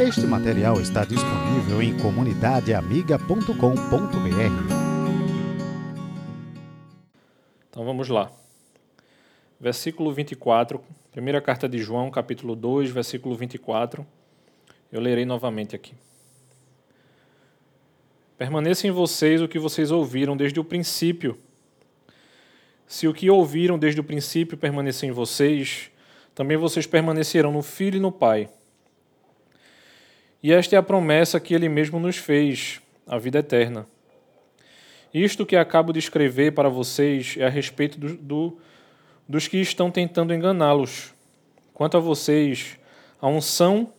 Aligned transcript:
Este 0.00 0.26
material 0.26 0.80
está 0.80 1.04
disponível 1.04 1.82
em 1.82 1.94
comunidadeamiga.com.br. 1.98 3.52
Então 7.68 7.84
vamos 7.84 8.08
lá. 8.08 8.32
Versículo 9.60 10.10
24, 10.10 10.82
primeira 11.12 11.38
carta 11.42 11.68
de 11.68 11.76
João, 11.76 12.10
capítulo 12.10 12.56
2, 12.56 12.90
versículo 12.90 13.36
24. 13.36 14.06
Eu 14.90 15.02
lerei 15.02 15.26
novamente 15.26 15.76
aqui. 15.76 15.92
Permaneça 18.38 18.86
em 18.86 18.90
vocês 18.90 19.42
o 19.42 19.48
que 19.48 19.58
vocês 19.58 19.90
ouviram 19.90 20.34
desde 20.34 20.58
o 20.58 20.64
princípio. 20.64 21.36
Se 22.86 23.06
o 23.06 23.12
que 23.12 23.28
ouviram 23.28 23.78
desde 23.78 24.00
o 24.00 24.04
princípio 24.04 24.56
permanecer 24.56 25.10
em 25.10 25.12
vocês, 25.12 25.90
também 26.34 26.56
vocês 26.56 26.86
permanecerão 26.86 27.52
no 27.52 27.60
Filho 27.60 27.98
e 27.98 28.00
no 28.00 28.10
Pai. 28.10 28.48
E 30.42 30.52
esta 30.52 30.74
é 30.74 30.78
a 30.78 30.82
promessa 30.82 31.38
que 31.38 31.54
ele 31.54 31.68
mesmo 31.68 32.00
nos 32.00 32.16
fez, 32.16 32.80
a 33.06 33.18
vida 33.18 33.40
eterna. 33.40 33.86
Isto 35.12 35.44
que 35.44 35.56
acabo 35.56 35.92
de 35.92 35.98
escrever 35.98 36.52
para 36.52 36.68
vocês 36.68 37.34
é 37.38 37.44
a 37.44 37.48
respeito 37.48 37.98
do, 37.98 38.16
do, 38.16 38.58
dos 39.28 39.48
que 39.48 39.58
estão 39.58 39.90
tentando 39.90 40.32
enganá-los. 40.32 41.12
Quanto 41.74 41.96
a 41.96 42.00
vocês, 42.00 42.78
a 43.20 43.28
unção 43.28 43.92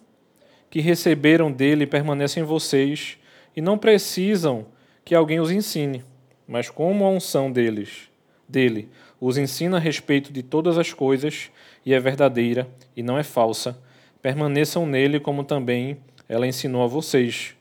que 0.70 0.80
receberam 0.80 1.52
dele 1.52 1.86
permanece 1.86 2.40
em 2.40 2.44
vocês 2.44 3.18
e 3.56 3.62
não 3.62 3.78
precisam 3.78 4.68
que 5.04 5.14
alguém 5.14 5.40
os 5.40 5.52
ensine, 5.52 6.04
mas 6.48 6.70
como 6.70 7.06
a 7.06 7.10
unção 7.10 7.52
deles, 7.52 8.10
dele 8.48 8.90
os 9.20 9.38
ensina 9.38 9.78
a 9.78 9.80
respeito 9.80 10.32
de 10.32 10.42
todas 10.42 10.78
as 10.78 10.94
coisas 10.94 11.52
e 11.86 11.94
é 11.94 12.00
verdadeira 12.00 12.68
e 12.96 13.04
não 13.04 13.18
é 13.18 13.24
falsa, 13.24 13.78
permaneçam 14.22 14.86
nele 14.86 15.20
como 15.20 15.44
também 15.44 15.98
ela 16.32 16.48
ensinou 16.48 16.82
a 16.82 16.88
vocês. 16.88 17.58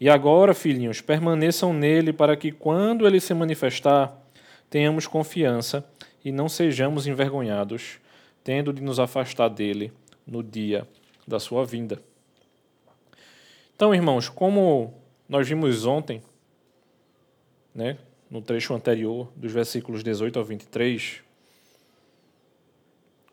E 0.00 0.10
agora, 0.10 0.52
filhinhos, 0.52 1.00
permaneçam 1.00 1.72
nele 1.72 2.12
para 2.12 2.36
que, 2.36 2.50
quando 2.50 3.06
ele 3.06 3.20
se 3.20 3.32
manifestar, 3.32 4.12
tenhamos 4.68 5.06
confiança 5.06 5.88
e 6.24 6.32
não 6.32 6.48
sejamos 6.48 7.06
envergonhados, 7.06 8.00
tendo 8.42 8.72
de 8.72 8.82
nos 8.82 8.98
afastar 8.98 9.48
dele 9.48 9.92
no 10.26 10.42
dia 10.42 10.86
da 11.28 11.38
sua 11.38 11.64
vinda. 11.64 12.02
Então, 13.76 13.94
irmãos, 13.94 14.28
como 14.28 14.94
nós 15.28 15.48
vimos 15.48 15.86
ontem, 15.86 16.20
né, 17.72 17.98
no 18.28 18.42
trecho 18.42 18.74
anterior, 18.74 19.30
dos 19.36 19.52
versículos 19.52 20.02
18 20.02 20.40
ao 20.40 20.44
23, 20.44 21.22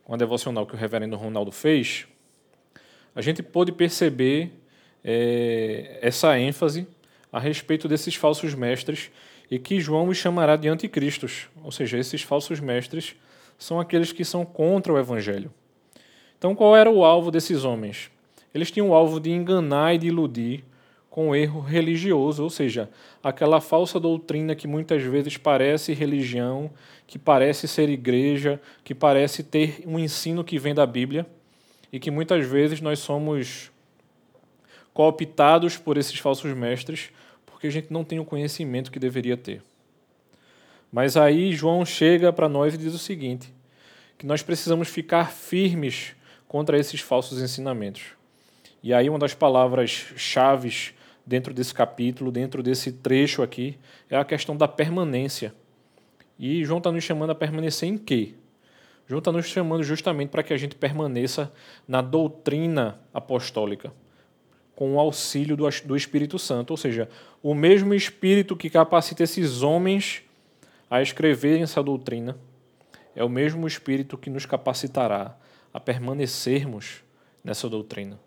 com 0.03 0.13
a 0.13 0.17
devocional 0.17 0.67
que 0.67 0.75
o 0.75 0.77
reverendo 0.77 1.15
Ronaldo 1.15 1.51
fez, 1.51 2.05
a 3.15 3.21
gente 3.21 3.41
pôde 3.41 3.71
perceber 3.71 4.61
é, 5.07 5.99
essa 6.01 6.37
ênfase 6.39 6.87
a 7.31 7.39
respeito 7.39 7.87
desses 7.87 8.15
falsos 8.15 8.55
mestres 8.55 9.11
e 9.51 9.59
que 9.59 9.79
João 9.79 10.07
os 10.07 10.17
chamará 10.17 10.55
de 10.55 10.67
anticristos, 10.67 11.47
ou 11.63 11.71
seja, 11.71 11.99
esses 11.99 12.23
falsos 12.23 12.59
mestres 12.59 13.15
são 13.59 13.79
aqueles 13.79 14.11
que 14.11 14.25
são 14.25 14.43
contra 14.43 14.91
o 14.91 14.97
evangelho. 14.97 15.53
Então, 16.37 16.55
qual 16.55 16.75
era 16.75 16.89
o 16.89 17.05
alvo 17.05 17.29
desses 17.29 17.63
homens? 17.63 18.09
Eles 18.53 18.71
tinham 18.71 18.89
o 18.89 18.93
alvo 18.95 19.19
de 19.19 19.29
enganar 19.29 19.93
e 19.93 19.99
de 19.99 20.07
iludir 20.07 20.63
com 21.09 21.29
o 21.29 21.35
erro 21.35 21.61
religioso, 21.61 22.43
ou 22.43 22.49
seja, 22.49 22.89
aquela 23.23 23.61
falsa 23.61 23.99
doutrina 23.99 24.55
que 24.55 24.67
muitas 24.67 25.03
vezes 25.03 25.37
parece 25.37 25.93
religião, 25.93 26.71
que 27.07 27.19
parece 27.19 27.67
ser 27.67 27.89
igreja, 27.89 28.59
que 28.83 28.95
parece 28.95 29.43
ter 29.43 29.83
um 29.85 29.99
ensino 29.99 30.43
que 30.43 30.57
vem 30.57 30.73
da 30.73 30.85
Bíblia 30.85 31.25
e 31.93 31.99
que 31.99 32.11
muitas 32.11 32.45
vezes 32.45 32.81
nós 32.81 32.99
somos 32.99 33.71
cooptados 34.95 35.77
por 35.77 35.97
esses 35.97 36.17
falsos 36.17 36.55
mestres, 36.55 37.11
porque 37.45 37.67
a 37.67 37.69
gente 37.69 37.91
não 37.91 38.05
tem 38.05 38.17
o 38.17 38.23
conhecimento 38.23 38.89
que 38.89 38.97
deveria 38.97 39.35
ter. 39.35 39.61
Mas 40.89 41.17
aí 41.17 41.51
João 41.51 41.85
chega 41.85 42.31
para 42.31 42.47
nós 42.47 42.73
e 42.73 42.77
diz 42.77 42.93
o 42.93 42.97
seguinte: 42.97 43.53
que 44.17 44.25
nós 44.25 44.41
precisamos 44.41 44.87
ficar 44.87 45.31
firmes 45.31 46.15
contra 46.47 46.79
esses 46.79 47.01
falsos 47.01 47.41
ensinamentos. 47.41 48.03
E 48.81 48.93
aí 48.93 49.09
uma 49.09 49.19
das 49.19 49.33
palavras 49.33 50.13
chaves 50.15 50.93
dentro 51.25 51.53
desse 51.53 51.73
capítulo, 51.73 52.31
dentro 52.31 52.63
desse 52.63 52.93
trecho 52.93 53.43
aqui, 53.43 53.77
é 54.09 54.15
a 54.15 54.23
questão 54.23 54.55
da 54.55 54.67
permanência. 54.67 55.53
E 56.39 56.63
João 56.63 56.77
está 56.77 56.89
nos 56.89 57.03
chamando 57.03 57.31
a 57.31 57.35
permanecer 57.35 57.89
em 57.89 57.97
quê? 57.97 58.33
João 59.07 59.19
está 59.19 59.31
nos 59.31 59.45
chamando 59.47 59.83
justamente 59.83 60.29
para 60.29 60.41
que 60.41 60.53
a 60.53 60.57
gente 60.57 60.75
permaneça 60.75 61.51
na 61.85 62.01
doutrina 62.01 62.97
apostólica 63.13 63.91
com 64.75 64.95
o 64.95 64.99
auxílio 64.99 65.55
do, 65.55 65.67
do 65.85 65.95
Espírito 65.95 66.37
Santo, 66.37 66.71
ou 66.71 66.77
seja, 66.77 67.09
o 67.41 67.53
mesmo 67.53 67.93
Espírito 67.93 68.55
que 68.55 68.69
capacita 68.69 69.23
esses 69.23 69.61
homens 69.61 70.21
a 70.89 71.01
escreverem 71.01 71.63
essa 71.63 71.81
doutrina, 71.81 72.37
é 73.15 73.23
o 73.23 73.29
mesmo 73.29 73.65
Espírito 73.65 74.17
que 74.17 74.29
nos 74.29 74.45
capacitará 74.45 75.37
a 75.73 75.79
permanecermos 75.79 77.03
nessa 77.43 77.69
doutrina. 77.69 78.19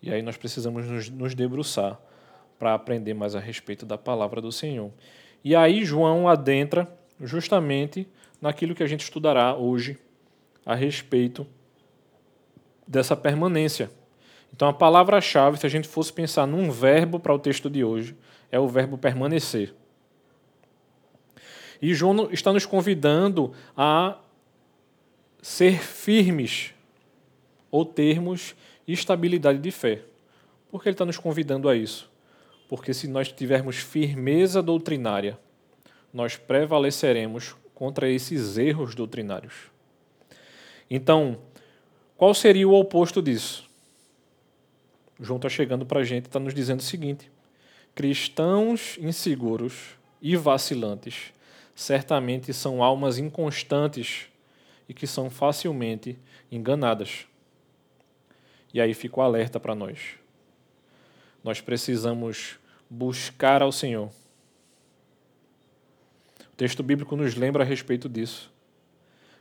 E 0.00 0.12
aí 0.12 0.22
nós 0.22 0.36
precisamos 0.36 0.86
nos, 0.86 1.08
nos 1.08 1.34
debruçar 1.34 2.00
para 2.58 2.74
aprender 2.74 3.14
mais 3.14 3.34
a 3.34 3.40
respeito 3.40 3.84
da 3.84 3.98
palavra 3.98 4.40
do 4.40 4.52
Senhor. 4.52 4.92
E 5.44 5.56
aí 5.56 5.84
João 5.84 6.28
adentra 6.28 6.88
justamente 7.20 8.06
naquilo 8.40 8.74
que 8.74 8.82
a 8.82 8.86
gente 8.86 9.02
estudará 9.02 9.54
hoje 9.54 9.98
a 10.64 10.74
respeito 10.74 11.46
dessa 12.86 13.16
permanência 13.16 13.90
então, 14.54 14.68
a 14.68 14.72
palavra-chave, 14.72 15.58
se 15.58 15.66
a 15.66 15.68
gente 15.68 15.88
fosse 15.88 16.12
pensar 16.12 16.46
num 16.46 16.70
verbo 16.70 17.18
para 17.18 17.34
o 17.34 17.38
texto 17.38 17.70
de 17.70 17.82
hoje, 17.82 18.14
é 18.50 18.60
o 18.60 18.68
verbo 18.68 18.98
permanecer. 18.98 19.74
E 21.80 21.94
João 21.94 22.30
está 22.30 22.52
nos 22.52 22.66
convidando 22.66 23.52
a 23.76 24.18
ser 25.40 25.82
firmes 25.82 26.72
ou 27.70 27.84
termos 27.84 28.54
estabilidade 28.86 29.58
de 29.58 29.70
fé. 29.70 30.02
Por 30.70 30.82
que 30.82 30.88
ele 30.88 30.94
está 30.94 31.04
nos 31.04 31.18
convidando 31.18 31.68
a 31.68 31.74
isso? 31.74 32.10
Porque 32.68 32.94
se 32.94 33.08
nós 33.08 33.32
tivermos 33.32 33.76
firmeza 33.76 34.62
doutrinária, 34.62 35.38
nós 36.12 36.36
prevaleceremos 36.36 37.56
contra 37.74 38.08
esses 38.08 38.58
erros 38.58 38.94
doutrinários. 38.94 39.54
Então, 40.88 41.38
qual 42.16 42.34
seria 42.34 42.68
o 42.68 42.74
oposto 42.74 43.20
disso? 43.20 43.71
João 45.20 45.36
está 45.36 45.48
chegando 45.48 45.86
para 45.86 46.00
a 46.00 46.04
gente 46.04 46.26
está 46.26 46.38
nos 46.40 46.54
dizendo 46.54 46.80
o 46.80 46.84
seguinte: 46.84 47.30
cristãos 47.94 48.98
inseguros 48.98 49.96
e 50.20 50.36
vacilantes 50.36 51.32
certamente 51.74 52.52
são 52.52 52.82
almas 52.82 53.18
inconstantes 53.18 54.26
e 54.88 54.94
que 54.94 55.06
são 55.06 55.30
facilmente 55.30 56.18
enganadas. 56.50 57.26
E 58.72 58.80
aí 58.80 58.94
fica 58.94 59.20
o 59.20 59.22
alerta 59.22 59.60
para 59.60 59.74
nós. 59.74 59.98
Nós 61.42 61.60
precisamos 61.60 62.58
buscar 62.88 63.62
ao 63.62 63.72
Senhor. 63.72 64.10
O 66.40 66.56
texto 66.56 66.82
bíblico 66.82 67.16
nos 67.16 67.34
lembra 67.34 67.64
a 67.64 67.66
respeito 67.66 68.08
disso. 68.08 68.52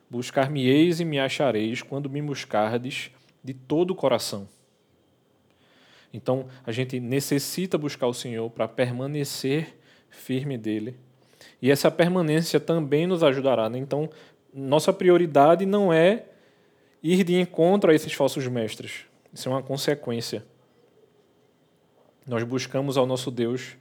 Buscar-me-eis 0.10 1.00
e 1.00 1.06
me 1.06 1.20
achareis 1.20 1.82
quando 1.82 2.10
me 2.10 2.22
buscardes 2.22 3.12
de 3.44 3.54
todo 3.54 3.92
o 3.92 3.96
coração. 3.96 4.48
Então, 6.14 6.48
a 6.66 6.72
gente 6.72 7.00
necessita 7.00 7.78
buscar 7.78 8.08
o 8.08 8.14
Senhor 8.14 8.50
para 8.50 8.68
permanecer 8.68 9.78
firme 10.10 10.58
dele. 10.58 10.96
E 11.62 11.72
essa 11.72 11.90
permanência 11.90 12.60
também 12.60 13.08
nos 13.08 13.24
ajudará. 13.24 13.70
Né? 13.70 13.78
Então, 13.78 14.10
nossa 14.54 14.92
prioridade 14.92 15.66
não 15.66 15.94
é 15.94 16.26
ir 17.02 17.24
de 17.24 17.40
encontro 17.40 17.92
a 17.92 17.96
esses 17.96 18.14
falsos 18.14 18.46
mestres. 18.48 19.06
Isso 19.34 19.48
é 19.48 19.52
uma 19.52 19.64
consequência. 19.64 20.44
Nós 22.28 22.44
buscamos 22.44 22.98
ao 22.98 23.06
nosso 23.06 23.32
Deus, 23.32 23.76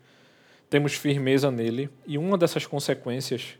temos 0.68 0.94
firmeza 0.94 1.50
nele, 1.50 1.90
e 2.06 2.16
uma 2.16 2.38
dessas 2.38 2.64
consequências 2.64 3.58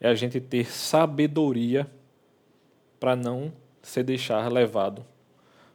é 0.00 0.08
a 0.08 0.14
gente 0.14 0.40
ter 0.40 0.66
sabedoria 0.66 1.86
para 2.98 3.14
não 3.14 3.52
se 3.82 4.02
deixar 4.02 4.50
levado 4.50 5.04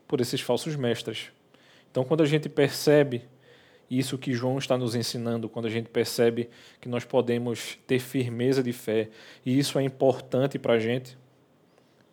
por 0.07 0.19
esses 0.19 0.41
falsos 0.41 0.75
mestres. 0.75 1.31
Então, 1.95 2.03
quando 2.03 2.23
a 2.23 2.25
gente 2.25 2.49
percebe 2.49 3.23
isso 3.89 4.17
que 4.17 4.33
João 4.33 4.57
está 4.57 4.77
nos 4.77 4.95
ensinando, 4.95 5.47
quando 5.47 5.67
a 5.67 5.69
gente 5.69 5.87
percebe 5.87 6.49
que 6.81 6.89
nós 6.89 7.05
podemos 7.05 7.77
ter 7.87 7.99
firmeza 7.99 8.61
de 8.61 8.73
fé 8.73 9.07
e 9.45 9.57
isso 9.57 9.79
é 9.79 9.83
importante 9.83 10.59
para 10.59 10.73
a 10.73 10.77
gente, 10.77 11.17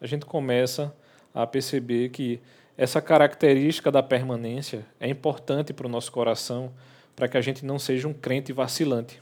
a 0.00 0.06
gente 0.06 0.24
começa 0.24 0.94
a 1.34 1.44
perceber 1.48 2.10
que 2.10 2.38
essa 2.78 3.02
característica 3.02 3.90
da 3.90 4.04
permanência 4.04 4.86
é 5.00 5.08
importante 5.08 5.72
para 5.72 5.88
o 5.88 5.90
nosso 5.90 6.12
coração, 6.12 6.72
para 7.16 7.26
que 7.26 7.36
a 7.36 7.40
gente 7.40 7.66
não 7.66 7.76
seja 7.76 8.06
um 8.06 8.14
crente 8.14 8.52
vacilante. 8.52 9.20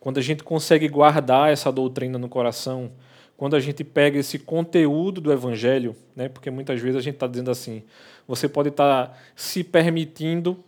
Quando 0.00 0.16
a 0.16 0.22
gente 0.22 0.42
consegue 0.42 0.88
guardar 0.88 1.52
essa 1.52 1.70
doutrina 1.70 2.18
no 2.18 2.30
coração, 2.30 2.92
quando 3.40 3.56
a 3.56 3.60
gente 3.60 3.82
pega 3.82 4.18
esse 4.18 4.38
conteúdo 4.38 5.18
do 5.18 5.32
Evangelho, 5.32 5.96
né, 6.14 6.28
porque 6.28 6.50
muitas 6.50 6.78
vezes 6.78 6.98
a 6.98 7.00
gente 7.00 7.14
está 7.14 7.26
dizendo 7.26 7.50
assim, 7.50 7.82
você 8.28 8.46
pode 8.46 8.68
estar 8.68 9.06
tá 9.06 9.18
se 9.34 9.64
permitindo 9.64 10.62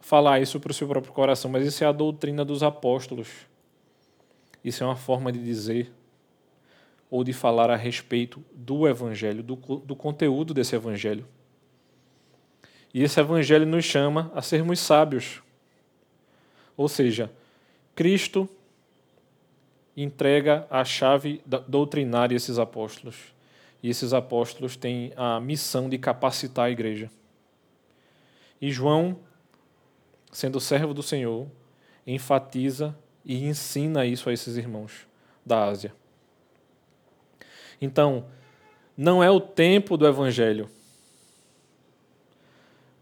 falar 0.00 0.40
isso 0.40 0.58
para 0.58 0.70
o 0.70 0.74
seu 0.74 0.88
próprio 0.88 1.12
coração, 1.12 1.50
mas 1.50 1.66
isso 1.66 1.84
é 1.84 1.86
a 1.86 1.92
doutrina 1.92 2.46
dos 2.46 2.62
apóstolos. 2.62 3.28
Isso 4.64 4.82
é 4.82 4.86
uma 4.86 4.96
forma 4.96 5.30
de 5.30 5.38
dizer 5.38 5.92
ou 7.10 7.22
de 7.22 7.34
falar 7.34 7.68
a 7.68 7.76
respeito 7.76 8.42
do 8.54 8.88
Evangelho, 8.88 9.42
do, 9.42 9.56
do 9.56 9.94
conteúdo 9.94 10.54
desse 10.54 10.74
Evangelho. 10.74 11.26
E 12.94 13.02
esse 13.02 13.20
Evangelho 13.20 13.66
nos 13.66 13.84
chama 13.84 14.32
a 14.34 14.40
sermos 14.40 14.80
sábios. 14.80 15.42
Ou 16.74 16.88
seja, 16.88 17.30
Cristo 17.94 18.48
entrega 19.96 20.66
a 20.68 20.84
chave 20.84 21.42
doutrinária 21.66 22.34
a 22.34 22.36
esses 22.36 22.58
apóstolos. 22.58 23.34
E 23.82 23.88
esses 23.88 24.12
apóstolos 24.12 24.76
têm 24.76 25.12
a 25.16 25.40
missão 25.40 25.88
de 25.88 25.96
capacitar 25.96 26.66
a 26.66 26.70
igreja. 26.70 27.10
E 28.60 28.70
João, 28.70 29.18
sendo 30.32 30.60
servo 30.60 30.92
do 30.92 31.02
Senhor, 31.02 31.46
enfatiza 32.06 32.96
e 33.24 33.44
ensina 33.44 34.04
isso 34.04 34.28
a 34.28 34.32
esses 34.32 34.56
irmãos 34.56 35.06
da 35.44 35.64
Ásia. 35.64 35.94
Então, 37.80 38.26
não 38.96 39.22
é 39.22 39.30
o 39.30 39.40
tempo 39.40 39.96
do 39.96 40.06
evangelho, 40.06 40.70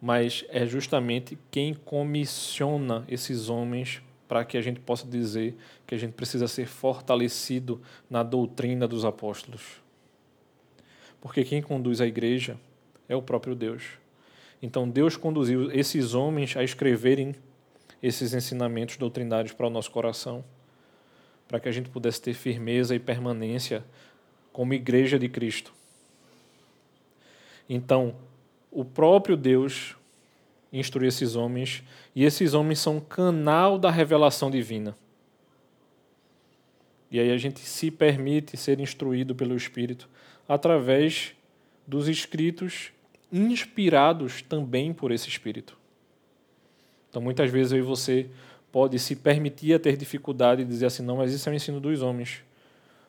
mas 0.00 0.44
é 0.49 0.67
justamente 0.67 1.38
quem 1.50 1.73
comissiona 1.73 3.05
esses 3.08 3.49
homens 3.49 4.02
para 4.26 4.44
que 4.44 4.56
a 4.56 4.62
gente 4.62 4.81
possa 4.81 5.06
dizer 5.06 5.56
que 5.87 5.94
a 5.94 5.99
gente 5.99 6.12
precisa 6.12 6.49
ser 6.49 6.67
fortalecido 6.67 7.81
na 8.09 8.23
doutrina 8.23 8.88
dos 8.88 9.05
apóstolos. 9.05 9.82
Porque 11.21 11.44
quem 11.44 11.62
conduz 11.62 12.00
a 12.00 12.06
igreja 12.06 12.59
é 13.09 13.17
o 13.17 13.23
próprio 13.23 13.55
Deus. 13.55 13.82
Então 14.62 14.88
Deus 14.88 15.17
conduziu 15.17 15.71
esses 15.73 16.15
homens 16.15 16.56
a 16.56 16.62
escreverem 16.62 17.35
esses 18.03 18.35
ensinamentos 18.35 18.97
doutrinários 18.97 19.53
para 19.53 19.67
o 19.67 19.71
nosso 19.71 19.91
coração, 19.91 20.44
para 21.49 21.59
que 21.59 21.69
a 21.69 21.73
gente 21.73 21.88
pudesse 21.88 22.21
ter 22.21 22.35
firmeza 22.35 22.94
e 22.94 22.99
permanência 22.99 23.85
como 24.53 24.75
igreja 24.75 25.19
de 25.19 25.29
Cristo. 25.29 25.73
Então, 27.69 28.15
o 28.71 28.85
próprio 28.85 29.37
Deus 29.37 29.97
instruir 30.79 31.09
esses 31.09 31.37
homens, 31.37 31.82
e 32.15 32.25
esses 32.25 32.55
homens 32.55 32.79
são 32.81 33.00
canal 33.00 33.79
da 33.79 33.91
revelação 33.91 34.50
divina. 34.50 34.97
E 37.11 37.21
aí 37.21 37.31
a 37.31 37.37
gente 37.37 37.61
se 37.61 37.91
permite 37.91 38.56
ser 38.56 38.81
instruído 38.81 39.35
pelo 39.35 39.56
Espírito 39.56 40.09
através 40.49 41.32
dos 41.87 42.09
escritos 42.09 42.91
inspirados 43.32 44.43
também 44.43 44.93
por 44.93 45.12
esse 45.12 45.29
Espírito. 45.29 45.76
Então, 47.09 47.23
muitas 47.23 47.50
vezes 47.50 47.73
eu 47.73 47.79
e 47.79 47.82
você 47.82 48.29
pode 48.73 48.99
se 48.99 49.15
permitir 49.15 49.75
a 49.75 49.79
ter 49.79 49.97
dificuldade 49.97 50.65
de 50.65 50.69
dizer 50.69 50.87
assim, 50.87 51.05
não, 51.05 51.19
mas 51.19 51.32
isso 51.32 51.49
é 51.49 51.53
o 51.53 51.55
ensino 51.55 51.79
dos 51.79 52.03
homens. 52.03 52.43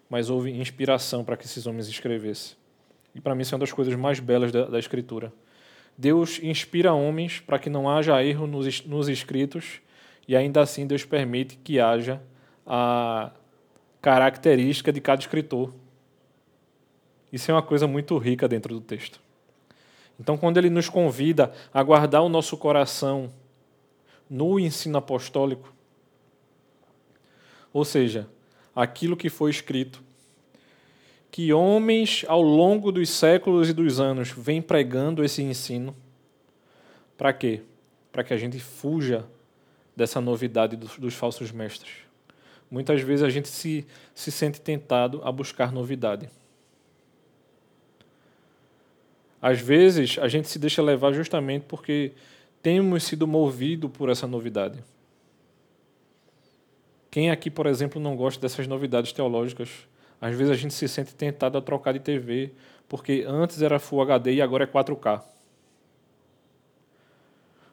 Mas 0.07 0.29
houve 0.29 0.51
inspiração 0.51 1.23
para 1.23 1.35
que 1.35 1.45
esses 1.45 1.65
homens 1.65 1.87
escrevessem. 1.87 2.55
E 3.15 3.19
para 3.19 3.33
mim 3.33 3.41
isso 3.41 3.55
é 3.55 3.57
uma 3.57 3.61
das 3.61 3.71
coisas 3.71 3.95
mais 3.95 4.19
belas 4.19 4.51
da, 4.51 4.65
da 4.65 4.77
Escritura. 4.77 5.33
Deus 5.97 6.39
inspira 6.43 6.93
homens 6.93 7.39
para 7.39 7.57
que 7.57 7.69
não 7.69 7.89
haja 7.89 8.23
erro 8.23 8.45
nos, 8.45 8.85
nos 8.85 9.07
escritos 9.07 9.79
e 10.27 10.35
ainda 10.35 10.61
assim 10.61 10.85
Deus 10.85 11.05
permite 11.05 11.57
que 11.57 11.79
haja 11.79 12.21
a 12.65 13.31
característica 14.01 14.91
de 14.91 14.99
cada 14.99 15.21
escritor. 15.21 15.73
Isso 17.31 17.49
é 17.49 17.53
uma 17.53 17.61
coisa 17.61 17.87
muito 17.87 18.17
rica 18.17 18.47
dentro 18.47 18.73
do 18.73 18.81
texto. 18.81 19.19
Então, 20.19 20.37
quando 20.37 20.57
ele 20.57 20.69
nos 20.69 20.89
convida 20.89 21.51
a 21.73 21.83
guardar 21.83 22.21
o 22.21 22.29
nosso 22.29 22.57
coração 22.57 23.31
no 24.29 24.59
ensino 24.59 24.97
apostólico, 24.97 25.73
ou 27.73 27.83
seja, 27.83 28.29
aquilo 28.75 29.17
que 29.17 29.29
foi 29.29 29.51
escrito, 29.51 30.04
que 31.35 31.51
homens 31.51 32.23
ao 32.29 32.41
longo 32.41 32.93
dos 32.93 33.09
séculos 33.09 33.67
e 33.67 33.73
dos 33.73 33.99
anos 33.99 34.31
vêm 34.31 34.61
pregando 34.61 35.21
esse 35.21 35.43
ensino. 35.43 35.93
Para 37.17 37.33
quê? 37.33 37.61
Para 38.09 38.23
que 38.23 38.33
a 38.33 38.37
gente 38.37 38.57
fuja 38.57 39.25
dessa 39.93 40.21
novidade 40.21 40.77
dos, 40.77 40.97
dos, 40.97 41.13
falsos 41.13 41.51
mestres. 41.51 41.91
Muitas 42.71 43.01
vezes 43.01 43.21
a 43.21 43.29
gente 43.29 43.49
se, 43.49 43.85
se 44.13 44.31
sente 44.31 44.61
tentado 44.61 45.19
a 45.25 45.31
buscar 45.33 45.73
novidade. 45.73 46.29
Às 49.41 49.59
vezes 49.59 50.17
a 50.17 50.29
gente 50.29 50.47
se 50.47 50.57
deixa 50.57 50.81
levar 50.81 51.11
justamente 51.11 51.65
porque 51.67 52.13
temos 52.61 53.03
sido 53.03 53.27
movidos 53.27 53.91
por 53.91 54.07
essa 54.07 54.25
novidade. 54.25 54.81
Quem 57.11 57.29
aqui, 57.29 57.51
por 57.51 57.67
exemplo, 57.67 57.99
não 57.99 58.15
gosta 58.15 58.39
dessas 58.39 58.67
novidades 58.67 59.11
teológicas? 59.11 59.85
Às 60.25 60.35
vezes 60.35 60.51
a 60.51 60.55
gente 60.55 60.73
se 60.73 60.87
sente 60.87 61.13
tentado 61.13 61.55
a 61.55 61.61
trocar 61.61 61.91
de 61.91 61.99
TV, 61.99 62.51
porque 62.89 63.23
antes 63.27 63.61
era 63.61 63.77
Full 63.77 64.01
HD 64.01 64.33
e 64.33 64.41
agora 64.41 64.63
é 64.63 64.67
4K. 64.67 65.21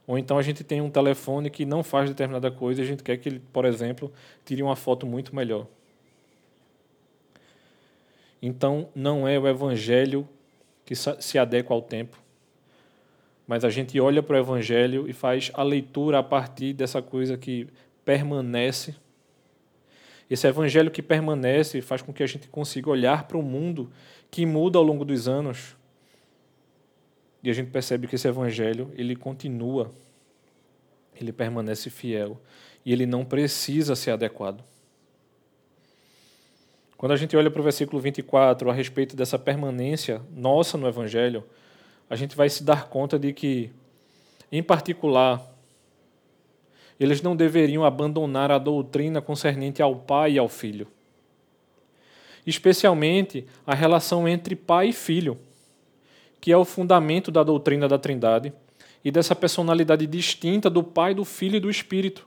Ou 0.07 0.19
então 0.19 0.37
a 0.37 0.43
gente 0.43 0.63
tem 0.63 0.79
um 0.79 0.91
telefone 0.91 1.49
que 1.49 1.65
não 1.65 1.83
faz 1.83 2.11
determinada 2.11 2.51
coisa 2.51 2.83
e 2.83 2.85
a 2.85 2.87
gente 2.87 3.03
quer 3.03 3.17
que 3.17 3.27
ele, 3.27 3.43
por 3.55 3.65
exemplo, 3.65 4.13
tire 4.45 4.63
uma 4.63 4.77
foto 4.77 5.07
muito 5.07 5.35
melhor. 5.35 5.67
Então 8.43 8.91
não 8.95 9.27
é 9.27 9.39
o 9.39 9.49
evangelho 9.49 10.29
que 10.85 10.95
se 10.95 11.39
adequa 11.39 11.73
ao 11.73 11.81
tempo, 11.81 12.19
mas 13.47 13.65
a 13.65 13.71
gente 13.71 13.99
olha 13.99 14.23
para 14.23 14.37
o 14.37 14.39
evangelho 14.39 15.09
e 15.09 15.15
faz 15.15 15.51
a 15.55 15.63
leitura 15.63 16.19
a 16.19 16.23
partir 16.23 16.75
dessa 16.75 17.01
coisa 17.01 17.39
que 17.39 17.67
permanece 18.05 18.95
esse 20.33 20.47
evangelho 20.47 20.91
que 20.91 21.03
permanece 21.03 21.83
faz 21.83 22.01
com 22.01 22.13
que 22.13 22.23
a 22.23 22.27
gente 22.27 22.49
consiga 22.49 22.89
olhar 22.89 23.25
para 23.25 23.37
o 23.37 23.43
mundo 23.43 23.91
que 24.31 24.47
muda 24.47 24.79
ao 24.79 24.85
longo 24.85 25.05
dos 25.05 25.29
anos. 25.29 25.77
E 27.43 27.51
a 27.51 27.53
gente 27.53 27.71
percebe 27.71 28.07
que 28.07 28.15
esse 28.15 28.27
evangelho, 28.27 28.91
ele 28.95 29.15
continua, 29.15 29.91
ele 31.21 31.33
permanece 31.33 31.91
fiel 31.91 32.41
e 32.85 32.93
ele 32.93 33.05
não 33.05 33.25
precisa 33.25 33.95
ser 33.95 34.13
adequado. 34.13 34.65
Quando 36.97 37.13
a 37.13 37.17
gente 37.17 37.37
olha 37.37 37.51
para 37.51 37.61
o 37.61 37.65
versículo 37.65 38.01
24 38.01 38.71
a 38.71 38.73
respeito 38.73 39.15
dessa 39.15 39.39
permanência 39.39 40.23
nossa 40.35 40.79
no 40.79 40.89
evangelho, 40.89 41.45
a 42.09 42.17
gente 42.17 42.35
vai 42.35 42.49
se 42.49 42.65
dar 42.65 42.89
conta 42.89 43.19
de 43.19 43.33
que, 43.35 43.71
em 44.51 44.63
particular, 44.63 45.52
eles 47.05 47.23
não 47.23 47.35
deveriam 47.35 47.85
abandonar 47.85 48.51
a 48.51 48.59
doutrina 48.59 49.21
concernente 49.21 49.83
ao 49.83 49.97
pai 49.97 50.33
e 50.33 50.39
ao 50.39 50.49
filho. 50.49 50.87
Especialmente 52.47 53.47
a 53.67 53.75
relação 53.75 54.29
entre 54.29 54.57
pai 54.57 54.89
e 54.89 54.93
filho, 54.93 55.39
que 56.41 56.51
é 56.51 56.57
o 56.57 56.65
fundamento 56.65 57.31
da 57.31 57.43
doutrina 57.43 57.87
da 57.89 57.99
Trindade 57.99 58.53
e 59.05 59.11
dessa 59.11 59.35
personalidade 59.35 60.07
distinta 60.07 60.69
do 60.69 60.83
Pai, 60.83 61.15
do 61.15 61.25
Filho 61.25 61.57
e 61.57 61.61
do 61.61 61.71
Espírito. 61.71 62.27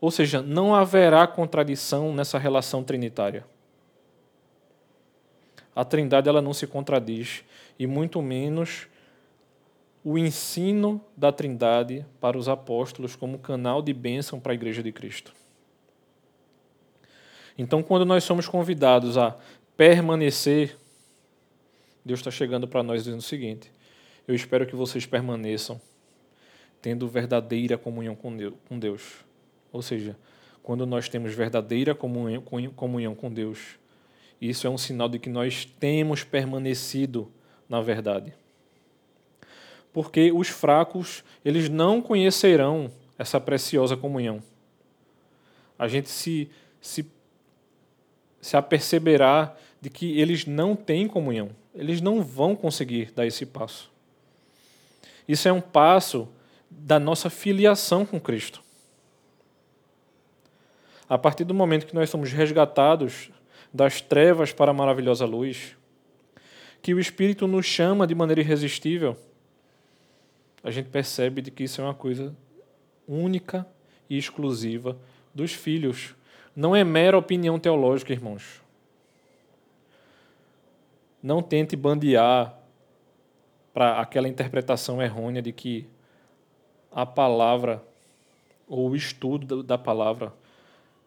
Ou 0.00 0.10
seja, 0.10 0.42
não 0.42 0.74
haverá 0.74 1.26
contradição 1.26 2.14
nessa 2.14 2.38
relação 2.38 2.82
trinitária. 2.82 3.44
A 5.74 5.84
Trindade 5.84 6.28
ela 6.28 6.42
não 6.42 6.52
se 6.52 6.66
contradiz 6.66 7.44
e 7.78 7.86
muito 7.86 8.20
menos 8.22 8.86
o 10.04 10.18
ensino 10.18 11.00
da 11.16 11.32
Trindade 11.32 12.04
para 12.20 12.36
os 12.36 12.46
apóstolos 12.46 13.16
como 13.16 13.38
canal 13.38 13.80
de 13.80 13.94
bênção 13.94 14.38
para 14.38 14.52
a 14.52 14.54
Igreja 14.54 14.82
de 14.82 14.92
Cristo. 14.92 15.32
Então, 17.56 17.82
quando 17.82 18.04
nós 18.04 18.22
somos 18.22 18.46
convidados 18.46 19.16
a 19.16 19.34
permanecer, 19.78 20.76
Deus 22.04 22.20
está 22.20 22.30
chegando 22.30 22.68
para 22.68 22.82
nós 22.82 23.04
dizendo 23.04 23.20
o 23.20 23.22
seguinte: 23.22 23.72
Eu 24.28 24.34
espero 24.34 24.66
que 24.66 24.76
vocês 24.76 25.06
permaneçam 25.06 25.80
tendo 26.82 27.08
verdadeira 27.08 27.78
comunhão 27.78 28.14
com 28.14 28.78
Deus. 28.78 29.24
Ou 29.72 29.80
seja, 29.80 30.14
quando 30.62 30.84
nós 30.84 31.08
temos 31.08 31.32
verdadeira 31.32 31.94
comunhão 31.94 33.14
com 33.14 33.32
Deus, 33.32 33.78
isso 34.38 34.66
é 34.66 34.70
um 34.70 34.76
sinal 34.76 35.08
de 35.08 35.18
que 35.18 35.30
nós 35.30 35.64
temos 35.64 36.22
permanecido 36.22 37.32
na 37.66 37.80
verdade 37.80 38.34
porque 39.94 40.32
os 40.32 40.48
fracos, 40.48 41.22
eles 41.44 41.68
não 41.68 42.02
conhecerão 42.02 42.90
essa 43.16 43.40
preciosa 43.40 43.96
comunhão. 43.96 44.42
A 45.78 45.86
gente 45.86 46.10
se, 46.10 46.50
se, 46.80 47.06
se 48.40 48.56
aperceberá 48.56 49.56
de 49.80 49.88
que 49.88 50.20
eles 50.20 50.46
não 50.46 50.74
têm 50.74 51.06
comunhão, 51.06 51.50
eles 51.72 52.00
não 52.00 52.20
vão 52.20 52.56
conseguir 52.56 53.12
dar 53.12 53.24
esse 53.24 53.46
passo. 53.46 53.88
Isso 55.28 55.46
é 55.46 55.52
um 55.52 55.60
passo 55.60 56.28
da 56.68 56.98
nossa 56.98 57.30
filiação 57.30 58.04
com 58.04 58.18
Cristo. 58.18 58.64
A 61.08 61.16
partir 61.16 61.44
do 61.44 61.54
momento 61.54 61.86
que 61.86 61.94
nós 61.94 62.10
somos 62.10 62.32
resgatados 62.32 63.30
das 63.72 64.00
trevas 64.00 64.52
para 64.52 64.72
a 64.72 64.74
maravilhosa 64.74 65.24
luz, 65.24 65.76
que 66.82 66.92
o 66.92 66.98
Espírito 66.98 67.46
nos 67.46 67.64
chama 67.64 68.08
de 68.08 68.14
maneira 68.14 68.40
irresistível, 68.40 69.16
a 70.64 70.70
gente 70.70 70.88
percebe 70.88 71.42
de 71.42 71.50
que 71.50 71.64
isso 71.64 71.82
é 71.82 71.84
uma 71.84 71.94
coisa 71.94 72.34
única 73.06 73.66
e 74.08 74.16
exclusiva 74.16 74.96
dos 75.34 75.52
filhos. 75.52 76.14
Não 76.56 76.74
é 76.74 76.82
mera 76.82 77.18
opinião 77.18 77.58
teológica, 77.58 78.14
irmãos. 78.14 78.62
Não 81.22 81.42
tente 81.42 81.76
bandear 81.76 82.58
para 83.74 84.00
aquela 84.00 84.26
interpretação 84.26 85.02
errônea 85.02 85.42
de 85.42 85.52
que 85.52 85.86
a 86.90 87.04
palavra 87.04 87.84
ou 88.66 88.90
o 88.90 88.96
estudo 88.96 89.62
da 89.62 89.76
palavra 89.76 90.32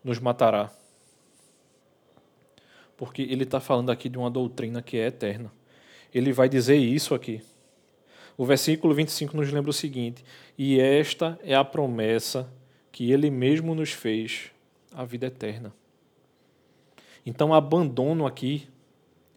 nos 0.04 0.20
matará. 0.20 0.72
Porque 2.96 3.24
ele 3.24 3.44
está 3.44 3.60
falando 3.60 3.92
aqui 3.92 4.08
de 4.08 4.20
uma 4.20 4.30
doutrina 4.30 4.84
que 4.84 4.98
é 4.98 5.08
eterna. 5.08 5.52
Ele 6.14 6.32
vai 6.32 6.48
dizer 6.48 6.76
isso 6.76 7.16
aqui. 7.16 7.42
O 8.38 8.46
versículo 8.46 8.94
25 8.94 9.36
nos 9.36 9.52
lembra 9.52 9.72
o 9.72 9.74
seguinte: 9.74 10.24
E 10.58 10.80
esta 10.80 11.40
é 11.44 11.56
a 11.56 11.66
promessa 11.66 12.48
que 12.92 13.12
ele 13.12 13.32
mesmo 13.32 13.74
nos 13.74 13.92
fez, 13.92 14.52
a 14.94 15.04
vida 15.04 15.26
eterna. 15.26 15.74
Então, 17.26 17.54
abandono 17.54 18.26
aqui 18.26 18.70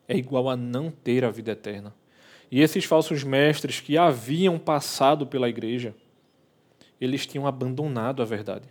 é 0.06 0.16
igual 0.16 0.48
a 0.48 0.56
não 0.56 0.90
ter 0.90 1.24
a 1.24 1.30
vida 1.30 1.52
eterna. 1.52 1.94
E 2.50 2.60
esses 2.60 2.84
falsos 2.84 3.24
mestres 3.24 3.80
que 3.80 3.96
haviam 3.96 4.58
passado 4.58 5.26
pela 5.26 5.48
igreja, 5.48 5.94
eles 7.00 7.26
tinham 7.26 7.46
abandonado 7.46 8.22
a 8.22 8.24
verdade. 8.24 8.68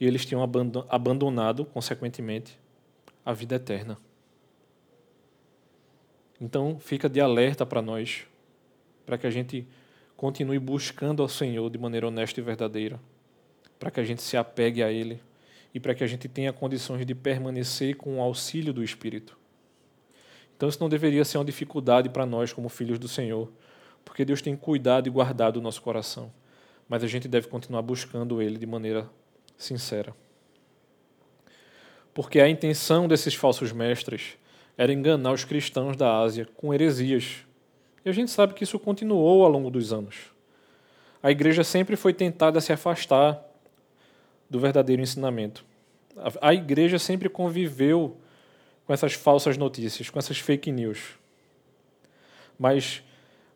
E 0.00 0.06
eles 0.06 0.24
tinham 0.24 0.42
abandonado, 0.88 1.64
consequentemente, 1.64 2.58
a 3.24 3.32
vida 3.32 3.56
eterna. 3.56 3.98
Então, 6.40 6.78
fica 6.78 7.08
de 7.08 7.20
alerta 7.20 7.64
para 7.64 7.80
nós, 7.80 8.26
para 9.04 9.18
que 9.18 9.26
a 9.26 9.30
gente 9.30 9.66
continue 10.16 10.58
buscando 10.58 11.22
ao 11.22 11.28
Senhor 11.28 11.68
de 11.70 11.78
maneira 11.78 12.08
honesta 12.08 12.40
e 12.40 12.42
verdadeira, 12.42 13.00
para 13.78 13.90
que 13.90 14.00
a 14.00 14.04
gente 14.04 14.22
se 14.22 14.36
apegue 14.36 14.82
a 14.82 14.90
Ele 14.90 15.20
e 15.74 15.80
para 15.80 15.94
que 15.94 16.04
a 16.04 16.06
gente 16.06 16.28
tenha 16.28 16.52
condições 16.52 17.04
de 17.04 17.14
permanecer 17.14 17.96
com 17.96 18.18
o 18.18 18.22
auxílio 18.22 18.72
do 18.72 18.82
Espírito. 18.82 19.36
Então, 20.56 20.68
isso 20.68 20.80
não 20.80 20.88
deveria 20.88 21.24
ser 21.24 21.38
uma 21.38 21.44
dificuldade 21.44 22.08
para 22.08 22.24
nós, 22.24 22.52
como 22.52 22.68
filhos 22.68 22.98
do 22.98 23.08
Senhor, 23.08 23.50
porque 24.04 24.24
Deus 24.24 24.40
tem 24.40 24.56
cuidado 24.56 25.08
e 25.08 25.10
guardado 25.10 25.56
o 25.56 25.60
nosso 25.60 25.82
coração. 25.82 26.32
Mas 26.88 27.02
a 27.02 27.08
gente 27.08 27.26
deve 27.26 27.48
continuar 27.48 27.82
buscando 27.82 28.40
Ele 28.40 28.56
de 28.56 28.66
maneira 28.66 29.10
sincera. 29.56 30.14
Porque 32.12 32.40
a 32.40 32.48
intenção 32.48 33.08
desses 33.08 33.34
falsos 33.34 33.72
mestres 33.72 34.38
era 34.76 34.92
enganar 34.92 35.32
os 35.32 35.44
cristãos 35.44 35.96
da 35.96 36.16
Ásia 36.18 36.46
com 36.56 36.72
heresias. 36.72 37.44
E 38.04 38.08
a 38.08 38.12
gente 38.12 38.30
sabe 38.30 38.54
que 38.54 38.64
isso 38.64 38.78
continuou 38.78 39.44
ao 39.44 39.50
longo 39.50 39.70
dos 39.70 39.92
anos. 39.92 40.32
A 41.22 41.30
igreja 41.30 41.64
sempre 41.64 41.96
foi 41.96 42.12
tentada 42.12 42.58
a 42.58 42.60
se 42.60 42.72
afastar 42.72 43.42
do 44.48 44.60
verdadeiro 44.60 45.00
ensinamento. 45.00 45.64
A 46.40 46.52
igreja 46.52 46.98
sempre 46.98 47.28
conviveu 47.28 48.16
com 48.86 48.92
essas 48.92 49.14
falsas 49.14 49.56
notícias, 49.56 50.10
com 50.10 50.18
essas 50.18 50.38
fake 50.38 50.70
news. 50.70 51.18
Mas 52.58 53.02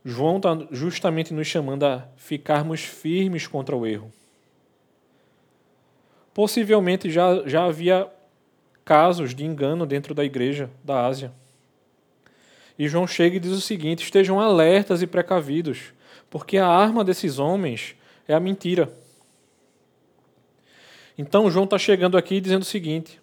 João 0.05 0.39
está 0.39 0.57
justamente 0.71 1.35
nos 1.35 1.47
chamando 1.47 1.85
a 1.85 2.09
ficarmos 2.17 2.81
firmes 2.81 3.47
contra 3.47 3.77
o 3.77 3.87
erro. 3.87 4.11
Possivelmente 6.33 7.11
já, 7.11 7.47
já 7.47 7.65
havia 7.65 8.09
casos 8.85 9.35
de 9.35 9.45
engano 9.45 9.85
dentro 9.85 10.15
da 10.15 10.25
igreja 10.25 10.71
da 10.83 11.05
Ásia. 11.05 11.33
E 12.79 12.89
João 12.89 13.07
chega 13.07 13.37
e 13.37 13.41
diz 13.41 13.53
o 13.53 13.61
seguinte: 13.61 14.05
estejam 14.05 14.41
alertas 14.41 15.03
e 15.03 15.07
precavidos, 15.07 15.93
porque 16.31 16.59
a 16.59 16.67
arma 16.67 17.05
desses 17.05 17.39
homens 17.39 17.97
é 18.27 18.35
a 18.35 18.41
mentira. 18.41 18.93
Então 21.17 21.51
João 21.51 21.65
está 21.65 21.77
chegando 21.77 22.17
aqui 22.17 22.41
dizendo 22.41 22.63
o 22.63 22.67
seguinte: 22.67 23.21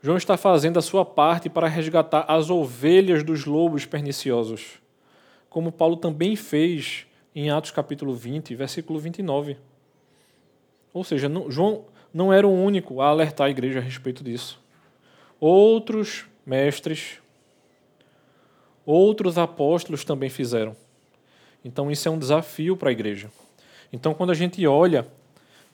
João 0.00 0.16
está 0.16 0.36
fazendo 0.36 0.78
a 0.78 0.82
sua 0.82 1.04
parte 1.04 1.50
para 1.50 1.66
resgatar 1.66 2.24
as 2.28 2.48
ovelhas 2.48 3.24
dos 3.24 3.44
lobos 3.44 3.84
perniciosos, 3.84 4.80
como 5.48 5.72
Paulo 5.72 5.96
também 5.96 6.36
fez 6.36 7.06
em 7.34 7.50
Atos 7.50 7.72
capítulo 7.72 8.14
20, 8.14 8.54
versículo 8.54 9.00
29. 9.00 9.56
Ou 10.92 11.04
seja, 11.04 11.28
não, 11.28 11.50
João 11.50 11.84
não 12.14 12.32
era 12.32 12.46
o 12.46 12.52
único 12.52 13.00
a 13.00 13.08
alertar 13.08 13.48
a 13.48 13.50
igreja 13.50 13.78
a 13.78 13.82
respeito 13.82 14.22
disso. 14.22 14.60
Outros 15.38 16.26
mestres, 16.44 17.18
outros 18.90 19.38
apóstolos 19.38 20.04
também 20.04 20.28
fizeram. 20.28 20.76
Então, 21.64 21.90
isso 21.90 22.08
é 22.08 22.10
um 22.10 22.18
desafio 22.18 22.76
para 22.76 22.88
a 22.88 22.92
igreja. 22.92 23.30
Então, 23.92 24.12
quando 24.12 24.30
a 24.30 24.34
gente 24.34 24.66
olha 24.66 25.06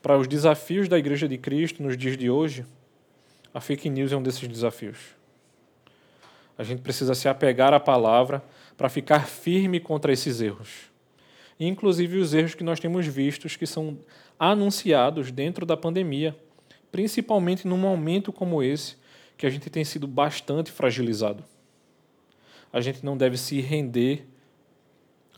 para 0.03 0.19
os 0.19 0.29
desafios 0.29 0.89
da 0.89 0.99
igreja 0.99 1.27
de 1.27 1.39
Cristo 1.39 1.83
nos 1.83 1.97
dias 1.97 2.17
de 2.17 2.29
hoje, 2.29 2.65
a 3.55 3.61
fake 3.61 3.89
news 3.89 4.13
é 4.13 4.17
um 4.17 4.23
desses 4.23 4.47
desafios. 4.47 4.99
A 6.59 6.63
gente 6.63 6.83
precisa 6.83 7.15
se 7.15 7.29
apegar 7.29 7.73
à 7.73 7.81
palavra 7.81 8.43
para 8.77 8.89
ficar 8.89 9.27
firme 9.27 9.81
contra 9.81 10.13
esses 10.13 10.41
erros. 10.41 10.91
Inclusive 11.59 12.19
os 12.19 12.35
erros 12.35 12.55
que 12.55 12.65
nós 12.65 12.79
temos 12.79 13.07
vistos 13.07 13.57
que 13.57 13.67
são 13.67 13.99
anunciados 14.39 15.31
dentro 15.31 15.65
da 15.65 15.77
pandemia, 15.77 16.37
principalmente 16.93 17.67
num 17.67 17.79
momento 17.79 18.31
como 18.31 18.63
esse, 18.63 18.97
que 19.39 19.47
a 19.47 19.51
gente 19.51 19.71
tem 19.71 19.85
sido 19.85 20.07
bastante 20.07 20.71
fragilizado. 20.71 21.43
A 22.73 22.81
gente 22.81 23.05
não 23.05 23.17
deve 23.17 23.37
se 23.37 23.61
render 23.61 24.27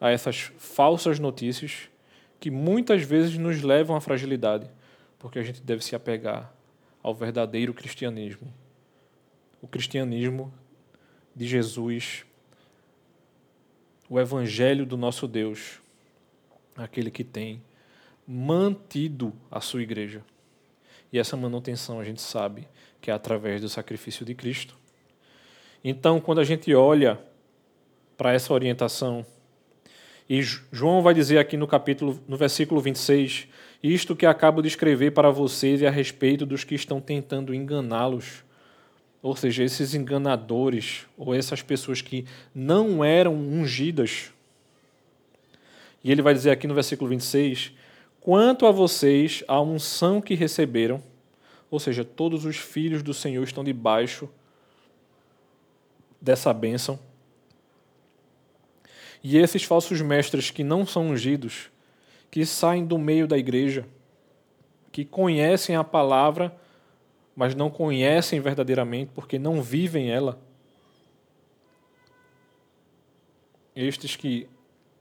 a 0.00 0.10
essas 0.10 0.52
falsas 0.58 1.18
notícias 1.18 1.88
que 2.40 2.50
muitas 2.50 3.02
vezes 3.02 3.36
nos 3.36 3.62
levam 3.62 3.96
à 3.96 4.00
fragilidade, 4.00 4.70
porque 5.18 5.38
a 5.38 5.42
gente 5.42 5.60
deve 5.60 5.84
se 5.84 5.94
apegar 5.96 6.52
ao 7.02 7.14
verdadeiro 7.14 7.74
cristianismo. 7.74 8.52
O 9.60 9.66
cristianismo 9.66 10.52
de 11.34 11.46
Jesus, 11.46 12.24
o 14.08 14.18
evangelho 14.18 14.86
do 14.86 14.96
nosso 14.96 15.26
Deus, 15.26 15.80
aquele 16.76 17.10
que 17.10 17.24
tem 17.24 17.62
mantido 18.26 19.32
a 19.50 19.60
sua 19.60 19.82
igreja. 19.82 20.22
E 21.12 21.18
essa 21.18 21.36
manutenção 21.36 21.98
a 21.98 22.04
gente 22.04 22.20
sabe 22.20 22.68
que 23.00 23.10
é 23.10 23.14
através 23.14 23.60
do 23.60 23.68
sacrifício 23.68 24.24
de 24.24 24.34
Cristo. 24.34 24.76
Então, 25.82 26.20
quando 26.20 26.40
a 26.40 26.44
gente 26.44 26.74
olha 26.74 27.18
para 28.16 28.32
essa 28.32 28.52
orientação, 28.52 29.24
e 30.28 30.42
João 30.42 31.00
vai 31.00 31.14
dizer 31.14 31.38
aqui 31.38 31.56
no 31.56 31.66
capítulo, 31.66 32.20
no 32.28 32.36
versículo 32.36 32.80
26, 32.80 33.48
isto 33.82 34.14
que 34.14 34.26
acabo 34.26 34.60
de 34.60 34.68
escrever 34.68 35.12
para 35.12 35.30
vocês 35.30 35.80
é 35.80 35.88
a 35.88 35.90
respeito 35.90 36.44
dos 36.44 36.64
que 36.64 36.74
estão 36.74 37.00
tentando 37.00 37.54
enganá-los. 37.54 38.44
Ou 39.22 39.34
seja, 39.34 39.64
esses 39.64 39.94
enganadores, 39.94 41.06
ou 41.16 41.34
essas 41.34 41.62
pessoas 41.62 42.02
que 42.02 42.26
não 42.54 43.02
eram 43.02 43.34
ungidas. 43.34 44.32
E 46.04 46.12
ele 46.12 46.22
vai 46.22 46.34
dizer 46.34 46.50
aqui 46.50 46.66
no 46.66 46.74
versículo 46.74 47.08
26 47.08 47.72
Quanto 48.20 48.66
a 48.66 48.70
vocês, 48.70 49.42
a 49.48 49.60
unção 49.60 50.20
que 50.20 50.34
receberam, 50.34 51.02
ou 51.70 51.80
seja, 51.80 52.04
todos 52.04 52.44
os 52.44 52.56
filhos 52.56 53.02
do 53.02 53.14
Senhor 53.14 53.42
estão 53.42 53.64
debaixo 53.64 54.28
dessa 56.20 56.52
bênção. 56.52 56.98
E 59.22 59.36
esses 59.36 59.64
falsos 59.64 60.00
mestres 60.00 60.50
que 60.50 60.62
não 60.62 60.86
são 60.86 61.08
ungidos, 61.08 61.70
que 62.30 62.44
saem 62.46 62.86
do 62.86 62.98
meio 62.98 63.26
da 63.26 63.36
igreja, 63.36 63.86
que 64.92 65.04
conhecem 65.04 65.76
a 65.76 65.84
palavra, 65.84 66.56
mas 67.34 67.54
não 67.54 67.70
conhecem 67.70 68.40
verdadeiramente 68.40 69.10
porque 69.14 69.38
não 69.38 69.62
vivem 69.62 70.10
ela. 70.10 70.40
Estes 73.74 74.16
que 74.16 74.48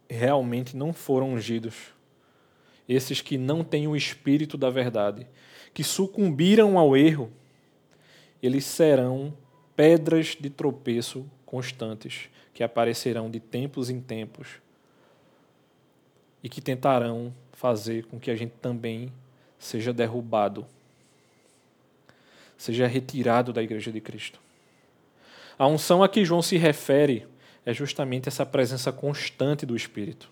realmente 0.09 0.75
não 0.75 0.93
foram 0.93 1.33
ungidos 1.33 1.97
esses 2.87 3.21
que 3.21 3.37
não 3.37 3.63
têm 3.63 3.87
o 3.87 3.95
espírito 3.95 4.57
da 4.57 4.69
verdade, 4.69 5.27
que 5.73 5.83
sucumbiram 5.83 6.77
ao 6.77 6.95
erro, 6.95 7.31
eles 8.41 8.65
serão 8.65 9.33
pedras 9.77 10.35
de 10.37 10.49
tropeço 10.49 11.29
constantes 11.45 12.29
que 12.53 12.63
aparecerão 12.63 13.29
de 13.29 13.39
tempos 13.39 13.91
em 13.91 14.01
tempos 14.01 14.47
e 16.43 16.49
que 16.49 16.59
tentarão 16.59 17.31
fazer 17.53 18.05
com 18.07 18.19
que 18.19 18.31
a 18.31 18.35
gente 18.35 18.53
também 18.59 19.13
seja 19.59 19.93
derrubado, 19.93 20.65
seja 22.57 22.87
retirado 22.87 23.53
da 23.53 23.61
igreja 23.61 23.91
de 23.91 24.01
Cristo. 24.01 24.39
A 25.59 25.67
unção 25.67 26.01
a 26.01 26.09
que 26.09 26.25
João 26.25 26.41
se 26.41 26.57
refere 26.57 27.27
é 27.63 27.73
justamente 27.73 28.27
essa 28.27 28.45
presença 28.45 28.91
constante 28.91 29.65
do 29.65 29.75
Espírito. 29.75 30.31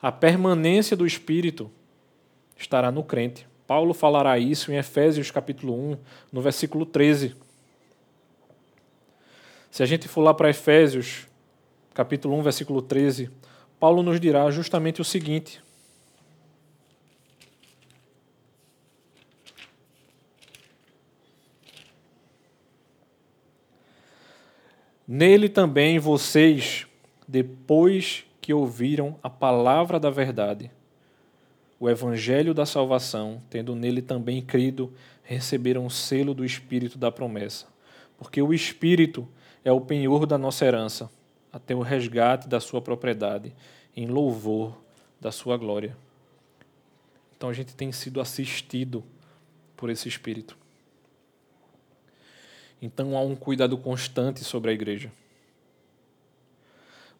A 0.00 0.12
permanência 0.12 0.96
do 0.96 1.06
Espírito 1.06 1.70
estará 2.56 2.92
no 2.92 3.02
crente, 3.02 3.46
Paulo 3.70 3.94
falará 3.94 4.36
isso 4.36 4.72
em 4.72 4.76
Efésios 4.76 5.30
capítulo 5.30 5.92
1, 5.92 5.96
no 6.32 6.42
versículo 6.42 6.84
13. 6.84 7.36
Se 9.70 9.82
a 9.82 9.86
gente 9.86 10.08
for 10.08 10.22
lá 10.22 10.34
para 10.34 10.50
Efésios 10.50 11.28
capítulo 11.94 12.36
1, 12.38 12.42
versículo 12.42 12.82
13, 12.82 13.30
Paulo 13.78 14.02
nos 14.02 14.20
dirá 14.20 14.50
justamente 14.50 15.00
o 15.00 15.04
seguinte: 15.04 15.62
Nele 25.06 25.48
também 25.48 25.98
vocês, 25.98 26.86
depois 27.26 28.24
que 28.40 28.52
ouviram 28.52 29.18
a 29.22 29.30
palavra 29.30 30.00
da 30.00 30.10
verdade, 30.10 30.70
o 31.78 31.88
evangelho 31.88 32.52
da 32.52 32.66
salvação, 32.66 33.42
tendo 33.48 33.74
nele 33.74 34.02
também 34.02 34.42
crido, 34.42 34.92
receberam 35.22 35.86
o 35.86 35.90
selo 35.90 36.34
do 36.34 36.44
Espírito 36.44 36.98
da 36.98 37.10
promessa. 37.10 37.66
Porque 38.18 38.42
o 38.42 38.52
Espírito 38.52 39.26
é 39.64 39.72
o 39.72 39.80
penhor 39.80 40.26
da 40.26 40.38
nossa 40.38 40.64
herança, 40.64 41.10
até 41.52 41.74
o 41.74 41.80
resgate 41.80 42.48
da 42.48 42.60
sua 42.60 42.80
propriedade, 42.80 43.52
em 43.96 44.06
louvor 44.06 44.80
da 45.20 45.30
sua 45.30 45.56
glória. 45.56 45.96
Então 47.36 47.48
a 47.48 47.52
gente 47.52 47.74
tem 47.74 47.92
sido 47.92 48.20
assistido 48.20 49.04
por 49.76 49.90
esse 49.90 50.08
Espírito. 50.08 50.56
Então 52.80 53.16
há 53.16 53.20
um 53.20 53.36
cuidado 53.36 53.76
constante 53.76 54.42
sobre 54.44 54.70
a 54.70 54.74
igreja. 54.74 55.12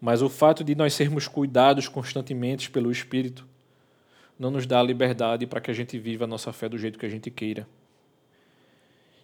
Mas 0.00 0.22
o 0.22 0.30
fato 0.30 0.64
de 0.64 0.74
nós 0.74 0.94
sermos 0.94 1.28
cuidados 1.28 1.86
constantemente 1.86 2.70
pelo 2.70 2.90
Espírito 2.90 3.46
não 4.38 4.50
nos 4.50 4.66
dá 4.66 4.80
a 4.80 4.82
liberdade 4.82 5.46
para 5.46 5.60
que 5.60 5.70
a 5.70 5.74
gente 5.74 5.98
viva 5.98 6.24
a 6.24 6.26
nossa 6.26 6.50
fé 6.50 6.66
do 6.66 6.78
jeito 6.78 6.98
que 6.98 7.04
a 7.04 7.10
gente 7.10 7.30
queira. 7.30 7.68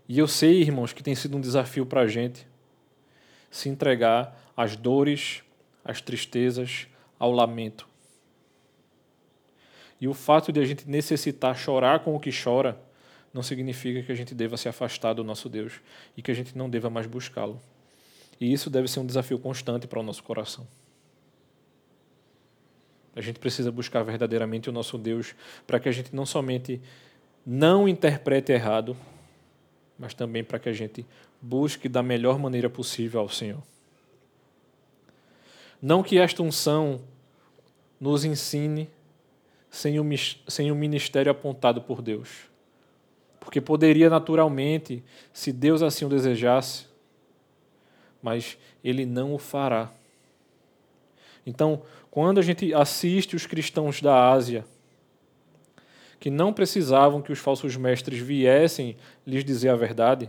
E 0.06 0.18
eu 0.18 0.28
sei, 0.28 0.60
irmãos, 0.60 0.92
que 0.92 1.02
tem 1.02 1.14
sido 1.14 1.38
um 1.38 1.40
desafio 1.40 1.86
para 1.86 2.02
a 2.02 2.06
gente 2.06 2.46
se 3.50 3.68
entregar 3.68 4.36
às 4.56 4.76
dores, 4.76 5.42
às 5.84 6.00
tristezas, 6.00 6.86
ao 7.18 7.30
lamento. 7.30 7.88
E 10.00 10.06
o 10.08 10.14
fato 10.14 10.52
de 10.52 10.60
a 10.60 10.64
gente 10.64 10.88
necessitar 10.88 11.56
chorar 11.56 12.00
com 12.00 12.14
o 12.14 12.20
que 12.20 12.30
chora 12.30 12.78
não 13.32 13.42
significa 13.42 14.02
que 14.02 14.12
a 14.12 14.14
gente 14.14 14.34
deva 14.34 14.56
se 14.56 14.68
afastar 14.68 15.14
do 15.14 15.24
nosso 15.24 15.48
Deus 15.48 15.80
e 16.16 16.22
que 16.22 16.30
a 16.30 16.34
gente 16.34 16.56
não 16.56 16.68
deva 16.68 16.90
mais 16.90 17.06
buscá-lo. 17.06 17.60
E 18.40 18.52
isso 18.52 18.68
deve 18.68 18.88
ser 18.88 19.00
um 19.00 19.06
desafio 19.06 19.38
constante 19.38 19.86
para 19.86 20.00
o 20.00 20.02
nosso 20.02 20.22
coração. 20.22 20.66
A 23.14 23.20
gente 23.22 23.38
precisa 23.38 23.72
buscar 23.72 24.02
verdadeiramente 24.02 24.68
o 24.68 24.72
nosso 24.72 24.98
Deus 24.98 25.34
para 25.66 25.80
que 25.80 25.88
a 25.88 25.92
gente 25.92 26.14
não 26.14 26.26
somente 26.26 26.80
não 27.44 27.88
interprete 27.88 28.52
errado, 28.52 28.94
mas 29.98 30.12
também 30.12 30.44
para 30.44 30.58
que 30.58 30.68
a 30.68 30.72
gente 30.72 31.06
busque 31.40 31.88
da 31.88 32.02
melhor 32.02 32.38
maneira 32.38 32.68
possível 32.68 33.20
ao 33.20 33.28
Senhor. 33.28 33.62
Não 35.80 36.02
que 36.02 36.18
esta 36.18 36.42
unção 36.42 37.00
nos 38.00 38.24
ensine 38.24 38.88
sem 39.70 39.98
o 40.70 40.74
ministério 40.74 41.30
apontado 41.30 41.82
por 41.82 42.00
Deus 42.00 42.46
porque 43.46 43.60
poderia 43.60 44.10
naturalmente, 44.10 45.04
se 45.32 45.52
Deus 45.52 45.80
assim 45.80 46.04
o 46.04 46.08
desejasse, 46.08 46.86
mas 48.20 48.58
ele 48.82 49.06
não 49.06 49.32
o 49.34 49.38
fará. 49.38 49.92
Então, 51.46 51.80
quando 52.10 52.38
a 52.38 52.42
gente 52.42 52.74
assiste 52.74 53.36
os 53.36 53.46
cristãos 53.46 54.02
da 54.02 54.32
Ásia, 54.32 54.64
que 56.18 56.28
não 56.28 56.52
precisavam 56.52 57.22
que 57.22 57.30
os 57.30 57.38
falsos 57.38 57.76
mestres 57.76 58.18
viessem 58.18 58.96
lhes 59.24 59.44
dizer 59.44 59.68
a 59.68 59.76
verdade, 59.76 60.28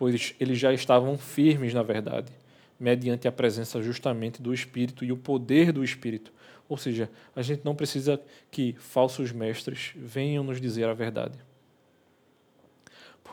pois 0.00 0.34
eles 0.40 0.58
já 0.58 0.72
estavam 0.72 1.16
firmes 1.16 1.72
na 1.72 1.84
verdade, 1.84 2.32
mediante 2.78 3.28
a 3.28 3.32
presença 3.32 3.80
justamente 3.80 4.42
do 4.42 4.52
Espírito 4.52 5.04
e 5.04 5.12
o 5.12 5.16
poder 5.16 5.70
do 5.70 5.84
Espírito. 5.84 6.32
Ou 6.68 6.76
seja, 6.76 7.08
a 7.36 7.42
gente 7.42 7.64
não 7.64 7.76
precisa 7.76 8.20
que 8.50 8.74
falsos 8.78 9.30
mestres 9.30 9.92
venham 9.94 10.42
nos 10.42 10.60
dizer 10.60 10.88
a 10.88 10.94
verdade 10.94 11.38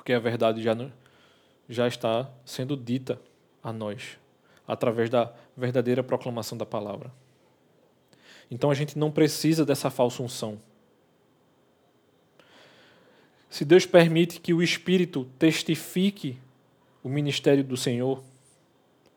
porque 0.07 0.13
a 0.13 0.19
verdade 0.19 0.63
já, 0.63 0.73
já 1.67 1.85
está 1.85 2.31
sendo 2.45 2.77
dita 2.77 3.19
a 3.61 3.73
nós, 3.73 4.17
através 4.65 5.09
da 5.09 5.33
verdadeira 5.55 6.01
proclamação 6.01 6.57
da 6.57 6.65
palavra. 6.65 7.11
Então 8.49 8.71
a 8.71 8.73
gente 8.73 8.97
não 8.97 9.11
precisa 9.11 9.65
dessa 9.65 9.89
falsa 9.89 10.23
unção. 10.23 10.61
Se 13.49 13.65
Deus 13.65 13.85
permite 13.85 14.39
que 14.39 14.53
o 14.53 14.63
Espírito 14.63 15.27
testifique 15.37 16.37
o 17.07 17.09
ministério 17.09 17.63
do 17.63 17.77
Senhor 17.77 18.21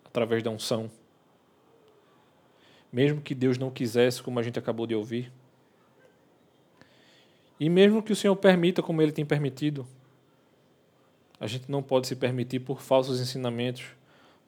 através 0.05 0.45
da 0.45 0.51
unção, 0.51 0.89
mesmo 2.93 3.21
que 3.21 3.35
Deus 3.35 3.59
não 3.59 3.69
quisesse, 3.69 4.23
como 4.23 4.39
a 4.39 4.45
gente 4.45 4.61
acabou 4.61 4.87
de 4.87 4.95
ouvir, 4.95 5.33
e 7.59 7.69
mesmo 7.69 8.01
que 8.01 8.13
o 8.13 8.17
Senhor 8.17 8.37
permita, 8.37 8.81
como 8.81 9.03
Ele 9.03 9.11
tem 9.11 9.27
permitido, 9.27 9.85
a 11.41 11.49
gente 11.49 11.69
não 11.69 11.83
pode 11.83 12.07
se 12.07 12.15
permitir 12.15 12.61
por 12.61 12.81
falsos 12.81 13.21
ensinamentos, 13.21 13.87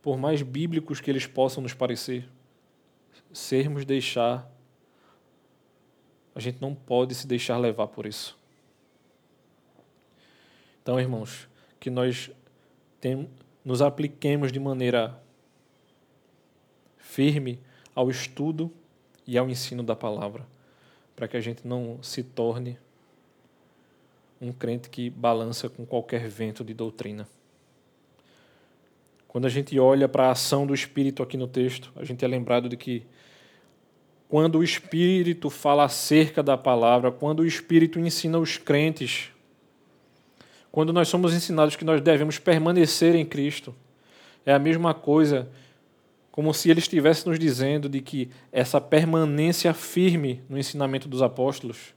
por 0.01 0.17
mais 0.17 0.41
bíblicos 0.41 1.01
que 1.01 1.11
eles 1.11 1.27
possam 1.27 1.65
nos 1.65 1.75
parecer, 1.75 2.29
sermos 3.33 3.85
deixar. 3.85 4.49
A 6.33 6.39
gente 6.39 6.61
não 6.61 6.77
pode 6.77 7.13
se 7.17 7.27
deixar 7.27 7.59
levar 7.59 7.89
por 7.89 8.07
isso. 8.07 8.39
Então, 10.81 11.01
irmãos, 11.01 11.49
que 11.81 11.91
nós 11.91 12.31
tem, 13.03 13.29
nos 13.65 13.83
apliquemos 13.83 14.53
de 14.53 14.61
maneira 14.61 15.21
firme 16.97 17.59
ao 17.97 18.09
estudo 18.09 18.71
e 19.27 19.37
ao 19.37 19.51
ensino 19.51 19.83
da 19.83 19.97
palavra, 19.97 20.47
para 21.17 21.27
que 21.27 21.37
a 21.37 21.41
gente 21.41 21.67
não 21.67 22.01
se 22.01 22.23
torne 22.23 22.79
um 24.41 24.53
crente 24.53 24.89
que 24.89 25.11
balança 25.11 25.69
com 25.69 25.85
qualquer 25.85 26.29
vento 26.29 26.65
de 26.65 26.73
doutrina. 26.73 27.29
Quando 29.27 29.47
a 29.47 29.51
gente 29.51 29.77
olha 29.81 30.09
para 30.09 30.29
a 30.29 30.31
ação 30.31 30.65
do 30.65 30.73
Espírito 30.73 31.25
aqui 31.25 31.37
no 31.37 31.49
texto, 31.49 31.93
a 31.97 32.05
gente 32.05 32.25
é 32.25 32.29
lembrado 32.29 32.69
de 32.69 32.77
que 32.77 33.05
quando 34.29 34.59
o 34.59 34.65
Espírito 34.65 35.51
fala 35.51 35.85
acerca 35.85 36.41
da 36.41 36.57
palavra, 36.57 37.11
quando 37.11 37.41
o 37.41 37.47
Espírito 37.47 37.99
ensina 37.99 38.39
os 38.39 38.57
crentes, 38.57 39.32
quando 40.73 40.93
nós 40.93 41.07
somos 41.07 41.33
ensinados 41.33 41.77
que 41.77 41.85
nós 41.85 42.01
devemos 42.01 42.39
permanecer 42.39 43.15
em 43.15 43.25
Cristo, 43.25 43.73
é 44.45 44.53
a 44.53 44.59
mesma 44.59 44.93
coisa 44.93 45.49
como 46.33 46.53
se 46.53 46.71
ele 46.71 46.81
estivesse 46.81 47.29
nos 47.29 47.39
dizendo 47.39 47.89
de 47.89 48.01
que 48.01 48.31
essa 48.51 48.81
permanência 48.81 49.73
firme 49.73 50.43
no 50.49 50.59
ensinamento 50.59 51.07
dos 51.07 51.23
apóstolos 51.23 51.95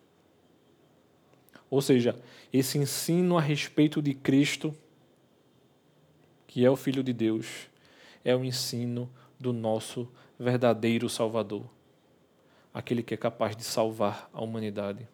ou 1.69 1.81
seja, 1.81 2.17
esse 2.53 2.77
ensino 2.77 3.37
a 3.37 3.41
respeito 3.41 4.01
de 4.01 4.13
Cristo, 4.13 4.75
que 6.47 6.63
é 6.63 6.69
o 6.69 6.75
Filho 6.75 7.03
de 7.03 7.11
Deus, 7.11 7.67
é 8.23 8.35
o 8.35 8.45
ensino 8.45 9.09
do 9.39 9.51
nosso 9.51 10.09
verdadeiro 10.39 11.09
Salvador, 11.09 11.65
aquele 12.73 13.03
que 13.03 13.13
é 13.13 13.17
capaz 13.17 13.55
de 13.55 13.63
salvar 13.63 14.29
a 14.31 14.41
humanidade 14.41 15.07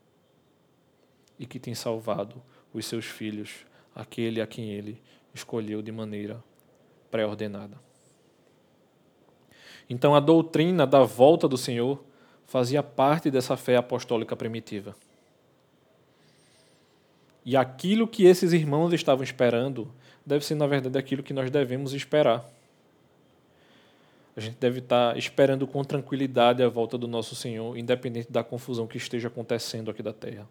e 1.40 1.46
que 1.46 1.60
tem 1.60 1.74
salvado 1.74 2.42
os 2.74 2.86
seus 2.86 3.06
filhos, 3.06 3.66
aquele 3.96 4.42
a 4.42 4.48
quem 4.48 4.72
ele 4.72 5.02
escolheu 5.34 5.82
de 5.82 5.92
maneira 5.92 6.44
pré-ordenada. 7.10 7.78
Então, 9.90 10.16
a 10.16 10.20
doutrina 10.20 10.88
da 10.88 11.04
volta 11.04 11.48
do 11.48 11.58
Senhor 11.58 12.02
fazia 12.46 12.82
parte 12.82 13.30
dessa 13.30 13.58
fé 13.58 13.76
apostólica 13.76 14.36
primitiva. 14.36 14.96
E 17.44 17.58
aquilo 17.58 18.08
que 18.08 18.24
esses 18.26 18.54
irmãos 18.54 18.94
estavam 18.94 19.24
esperando 19.24 19.92
deve 20.26 20.46
ser, 20.46 20.56
na 20.56 20.68
verdade, 20.68 20.98
aquilo 20.98 21.24
que 21.24 21.34
nós 21.34 21.50
devemos 21.50 21.94
esperar. 21.94 22.46
A 24.36 24.40
gente 24.40 24.58
deve 24.58 24.80
estar 24.80 25.18
esperando 25.18 25.68
com 25.68 25.84
tranquilidade 25.84 26.64
a 26.64 26.70
volta 26.70 26.98
do 26.98 27.08
nosso 27.08 27.36
Senhor, 27.36 27.78
independente 27.78 28.32
da 28.32 28.44
confusão 28.44 28.88
que 28.88 28.98
esteja 28.98 29.28
acontecendo 29.28 29.92
aqui 29.92 30.02
da 30.02 30.14
terra. 30.14 30.48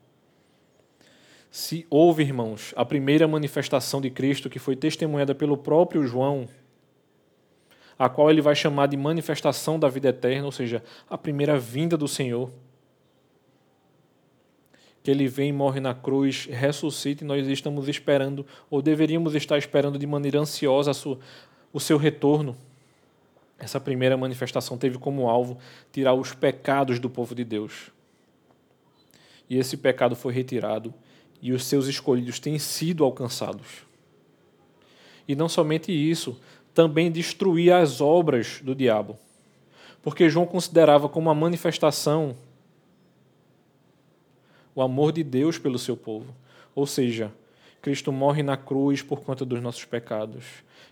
Se 1.50 1.86
houve, 1.90 2.22
irmãos, 2.22 2.72
a 2.76 2.84
primeira 2.84 3.26
manifestação 3.26 4.00
de 4.00 4.08
Cristo 4.08 4.48
que 4.48 4.58
foi 4.58 4.76
testemunhada 4.76 5.34
pelo 5.34 5.56
próprio 5.56 6.06
João, 6.06 6.48
a 7.98 8.08
qual 8.08 8.30
ele 8.30 8.40
vai 8.40 8.54
chamar 8.54 8.86
de 8.86 8.96
manifestação 8.96 9.78
da 9.78 9.88
vida 9.88 10.08
eterna, 10.08 10.46
ou 10.46 10.52
seja, 10.52 10.82
a 11.08 11.18
primeira 11.18 11.58
vinda 11.58 11.96
do 11.96 12.06
Senhor 12.06 12.50
que 15.02 15.10
ele 15.10 15.26
vem, 15.26 15.52
morre 15.52 15.80
na 15.80 15.94
cruz, 15.94 16.46
ressuscita 16.46 17.24
e 17.24 17.26
nós 17.26 17.46
estamos 17.46 17.88
esperando, 17.88 18.46
ou 18.68 18.82
deveríamos 18.82 19.34
estar 19.34 19.56
esperando 19.56 19.98
de 19.98 20.06
maneira 20.06 20.38
ansiosa 20.38 20.92
sua, 20.92 21.18
o 21.72 21.80
seu 21.80 21.96
retorno. 21.96 22.56
Essa 23.58 23.80
primeira 23.80 24.16
manifestação 24.16 24.76
teve 24.76 24.98
como 24.98 25.28
alvo 25.28 25.58
tirar 25.92 26.14
os 26.14 26.34
pecados 26.34 26.98
do 26.98 27.08
povo 27.08 27.34
de 27.34 27.44
Deus. 27.44 27.90
E 29.48 29.56
esse 29.56 29.76
pecado 29.76 30.14
foi 30.14 30.32
retirado 30.32 30.94
e 31.40 31.52
os 31.52 31.64
seus 31.64 31.86
escolhidos 31.86 32.38
têm 32.38 32.58
sido 32.58 33.04
alcançados. 33.04 33.84
E 35.26 35.34
não 35.34 35.48
somente 35.48 35.92
isso, 35.92 36.38
também 36.74 37.10
destruir 37.10 37.72
as 37.72 38.00
obras 38.00 38.60
do 38.62 38.74
diabo. 38.74 39.18
Porque 40.02 40.28
João 40.28 40.46
considerava 40.46 41.08
como 41.08 41.28
uma 41.28 41.34
manifestação 41.34 42.34
o 44.74 44.82
amor 44.82 45.12
de 45.12 45.22
Deus 45.22 45.58
pelo 45.58 45.78
seu 45.78 45.96
povo. 45.96 46.34
Ou 46.74 46.86
seja, 46.86 47.32
Cristo 47.82 48.12
morre 48.12 48.42
na 48.42 48.56
cruz 48.56 49.02
por 49.02 49.20
conta 49.20 49.44
dos 49.44 49.60
nossos 49.60 49.84
pecados. 49.84 50.44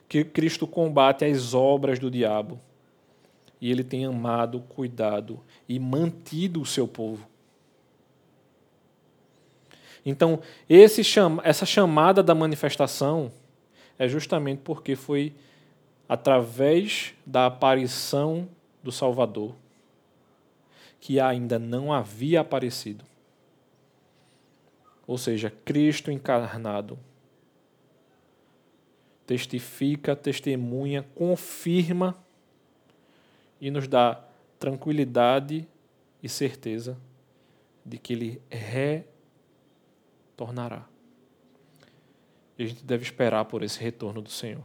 Que 0.09 0.25
Cristo 0.25 0.67
combate 0.67 1.25
as 1.25 1.55
obras 1.55 1.99
do 1.99 2.11
diabo. 2.11 2.61
E 3.61 3.71
ele 3.71 3.83
tem 3.83 4.05
amado, 4.05 4.61
cuidado 4.69 5.41
e 5.69 5.79
mantido 5.79 6.61
o 6.61 6.67
seu 6.67 6.87
povo. 6.87 7.27
Então, 10.09 10.41
chama, 11.05 11.43
essa 11.45 11.67
chamada 11.67 12.23
da 12.23 12.35
manifestação 12.35 13.31
é 13.99 14.09
justamente 14.09 14.63
porque 14.65 14.97
foi 14.97 15.35
através 16.09 17.13
da 17.27 17.45
aparição 17.45 18.49
do 18.83 18.91
Salvador, 18.91 19.55
que 20.99 21.21
ainda 21.21 21.59
não 21.59 21.93
havia 21.93 22.41
aparecido. 22.41 23.05
Ou 25.07 25.19
seja, 25.19 25.53
Cristo 25.63 26.11
encarnado. 26.11 26.99
Testifica, 29.27 30.17
testemunha, 30.17 31.05
confirma 31.15 32.17
e 33.61 33.71
nos 33.71 33.87
dá 33.87 34.25
tranquilidade 34.59 35.69
e 36.23 36.31
certeza 36.31 36.97
de 37.85 37.99
que 37.99 38.15
Ele 38.15 38.41
retornará. 40.39 40.87
E 42.57 42.63
a 42.63 42.67
gente 42.67 42.85
deve 42.85 43.03
esperar 43.03 43.45
por 43.47 43.63
esse 43.63 43.81
retorno 43.81 44.23
do 44.23 44.31
Senhor. 44.31 44.63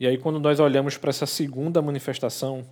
E 0.00 0.06
aí, 0.06 0.18
quando 0.18 0.40
nós 0.40 0.58
olhamos 0.58 0.96
para 0.96 1.10
essa 1.10 1.26
segunda 1.26 1.80
manifestação, 1.80 2.64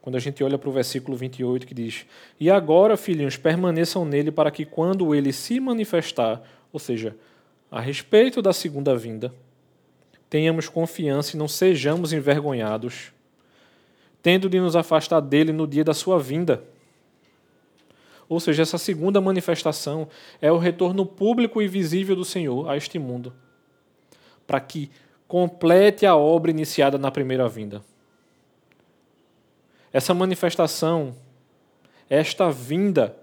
quando 0.00 0.16
a 0.16 0.18
gente 0.18 0.42
olha 0.42 0.56
para 0.56 0.68
o 0.68 0.72
versículo 0.72 1.16
28 1.16 1.66
que 1.66 1.74
diz: 1.74 2.06
E 2.40 2.50
agora, 2.50 2.96
filhinhos, 2.96 3.36
permaneçam 3.36 4.04
nele 4.06 4.30
para 4.30 4.50
que 4.50 4.64
quando 4.64 5.14
ele 5.14 5.32
se 5.32 5.60
manifestar, 5.60 6.42
ou 6.72 6.80
seja, 6.80 7.14
a 7.70 7.80
respeito 7.80 8.40
da 8.40 8.52
segunda 8.52 8.96
vinda, 8.96 9.34
tenhamos 10.30 10.68
confiança 10.68 11.36
e 11.36 11.38
não 11.38 11.48
sejamos 11.48 12.12
envergonhados, 12.12 13.12
tendo 14.22 14.48
de 14.48 14.58
nos 14.58 14.76
afastar 14.76 15.20
dele 15.20 15.52
no 15.52 15.66
dia 15.66 15.84
da 15.84 15.92
sua 15.92 16.18
vinda. 16.18 16.62
Ou 18.28 18.38
seja, 18.38 18.62
essa 18.62 18.76
segunda 18.76 19.20
manifestação 19.20 20.08
é 20.40 20.52
o 20.52 20.58
retorno 20.58 21.06
público 21.06 21.62
e 21.62 21.68
visível 21.68 22.14
do 22.14 22.24
Senhor 22.24 22.68
a 22.68 22.76
este 22.76 22.98
mundo, 22.98 23.32
para 24.46 24.60
que 24.60 24.90
complete 25.26 26.04
a 26.04 26.14
obra 26.14 26.50
iniciada 26.50 26.98
na 26.98 27.10
primeira 27.10 27.48
vinda. 27.48 27.82
Essa 29.90 30.12
manifestação, 30.12 31.16
esta 32.08 32.50
vinda, 32.50 33.16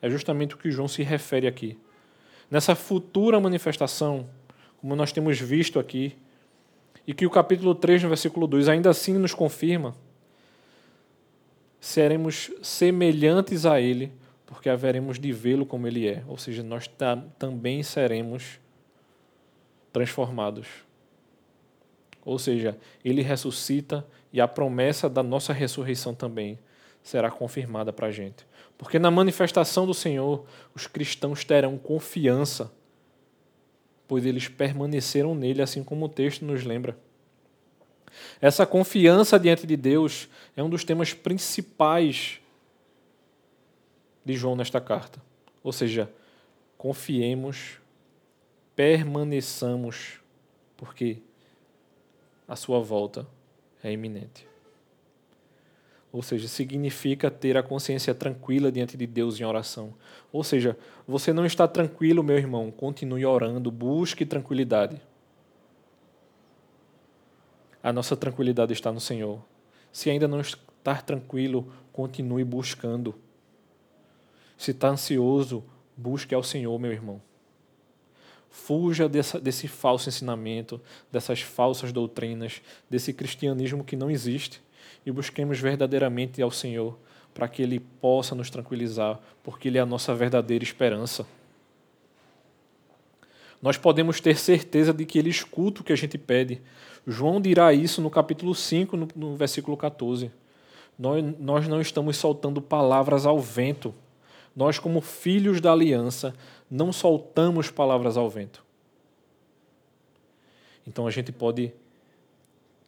é 0.00 0.08
justamente 0.08 0.54
o 0.54 0.58
que 0.58 0.70
João 0.70 0.88
se 0.88 1.02
refere 1.02 1.46
aqui. 1.46 1.78
Nessa 2.50 2.74
futura 2.74 3.38
manifestação, 3.38 4.28
como 4.80 4.96
nós 4.96 5.12
temos 5.12 5.38
visto 5.38 5.78
aqui, 5.78 6.16
e 7.06 7.12
que 7.12 7.26
o 7.26 7.30
capítulo 7.30 7.74
3, 7.74 8.02
no 8.02 8.08
versículo 8.08 8.46
2, 8.46 8.68
ainda 8.68 8.90
assim 8.90 9.14
nos 9.14 9.34
confirma, 9.34 9.94
seremos 11.80 12.50
semelhantes 12.62 13.64
a 13.64 13.80
Ele, 13.80 14.12
porque 14.46 14.68
haveremos 14.68 15.18
de 15.18 15.32
vê-lo 15.32 15.64
como 15.64 15.86
Ele 15.86 16.06
é. 16.06 16.22
Ou 16.28 16.36
seja, 16.36 16.62
nós 16.62 16.88
também 17.38 17.82
seremos 17.82 18.60
transformados. 19.92 20.66
Ou 22.24 22.38
seja, 22.38 22.78
ele 23.04 23.22
ressuscita 23.22 24.06
e 24.32 24.40
a 24.40 24.46
promessa 24.46 25.08
da 25.08 25.22
nossa 25.22 25.52
ressurreição 25.52 26.14
também 26.14 26.58
será 27.02 27.30
confirmada 27.30 27.92
para 27.92 28.08
a 28.08 28.10
gente. 28.10 28.46
Porque 28.76 28.98
na 28.98 29.10
manifestação 29.10 29.86
do 29.86 29.94
Senhor, 29.94 30.44
os 30.74 30.86
cristãos 30.86 31.44
terão 31.44 31.78
confiança, 31.78 32.70
pois 34.06 34.24
eles 34.24 34.48
permaneceram 34.48 35.34
nele, 35.34 35.62
assim 35.62 35.82
como 35.82 36.06
o 36.06 36.08
texto 36.08 36.44
nos 36.44 36.64
lembra. 36.64 36.96
Essa 38.40 38.66
confiança 38.66 39.38
diante 39.38 39.66
de 39.66 39.76
Deus 39.76 40.28
é 40.56 40.62
um 40.62 40.70
dos 40.70 40.84
temas 40.84 41.14
principais 41.14 42.40
de 44.24 44.34
João 44.34 44.56
nesta 44.56 44.80
carta. 44.80 45.20
Ou 45.62 45.72
seja, 45.72 46.10
confiemos 46.76 47.80
permaneçamos, 48.80 50.20
porque 50.74 51.18
a 52.48 52.56
sua 52.56 52.80
volta 52.80 53.26
é 53.84 53.92
iminente. 53.92 54.46
Ou 56.10 56.22
seja, 56.22 56.48
significa 56.48 57.30
ter 57.30 57.58
a 57.58 57.62
consciência 57.62 58.14
tranquila 58.14 58.72
diante 58.72 58.96
de 58.96 59.06
Deus 59.06 59.38
em 59.38 59.44
oração. 59.44 59.92
Ou 60.32 60.42
seja, 60.42 60.78
você 61.06 61.30
não 61.30 61.44
está 61.44 61.68
tranquilo, 61.68 62.24
meu 62.24 62.38
irmão, 62.38 62.70
continue 62.70 63.26
orando, 63.26 63.70
busque 63.70 64.24
tranquilidade. 64.24 64.98
A 67.82 67.92
nossa 67.92 68.16
tranquilidade 68.16 68.72
está 68.72 68.92
no 68.92 69.00
Senhor. 69.00 69.42
Se 69.92 70.10
ainda 70.10 70.28
não 70.28 70.40
está 70.40 70.96
tranquilo, 70.96 71.72
continue 71.92 72.44
buscando. 72.44 73.14
Se 74.56 74.72
está 74.72 74.88
ansioso, 74.88 75.64
busque 75.96 76.34
ao 76.34 76.42
Senhor, 76.42 76.78
meu 76.78 76.92
irmão. 76.92 77.20
Fuja 78.50 79.08
dessa, 79.08 79.40
desse 79.40 79.68
falso 79.68 80.08
ensinamento, 80.08 80.80
dessas 81.10 81.40
falsas 81.40 81.92
doutrinas, 81.92 82.60
desse 82.88 83.12
cristianismo 83.12 83.84
que 83.84 83.96
não 83.96 84.10
existe 84.10 84.60
e 85.06 85.10
busquemos 85.10 85.58
verdadeiramente 85.58 86.42
ao 86.42 86.50
Senhor 86.50 86.98
para 87.32 87.48
que 87.48 87.62
Ele 87.62 87.80
possa 87.80 88.34
nos 88.34 88.50
tranquilizar, 88.50 89.20
porque 89.42 89.68
Ele 89.68 89.78
é 89.78 89.80
a 89.80 89.86
nossa 89.86 90.14
verdadeira 90.14 90.64
esperança. 90.64 91.26
Nós 93.62 93.76
podemos 93.76 94.20
ter 94.20 94.36
certeza 94.36 94.92
de 94.92 95.04
que 95.04 95.18
Ele 95.18 95.28
escuta 95.28 95.80
o 95.80 95.84
que 95.84 95.92
a 95.92 95.96
gente 95.96 96.16
pede. 96.16 96.62
João 97.06 97.40
dirá 97.40 97.72
isso 97.72 98.00
no 98.00 98.10
capítulo 98.10 98.54
5, 98.54 98.96
no, 98.96 99.08
no 99.14 99.36
versículo 99.36 99.76
14. 99.76 100.30
Nós, 100.98 101.24
nós 101.38 101.68
não 101.68 101.80
estamos 101.80 102.16
soltando 102.16 102.60
palavras 102.60 103.26
ao 103.26 103.38
vento. 103.38 103.94
Nós, 104.54 104.78
como 104.78 105.00
filhos 105.00 105.60
da 105.60 105.72
aliança, 105.72 106.34
não 106.70 106.92
soltamos 106.92 107.70
palavras 107.70 108.16
ao 108.16 108.28
vento. 108.28 108.64
Então 110.86 111.06
a 111.06 111.10
gente 111.10 111.30
pode 111.30 111.72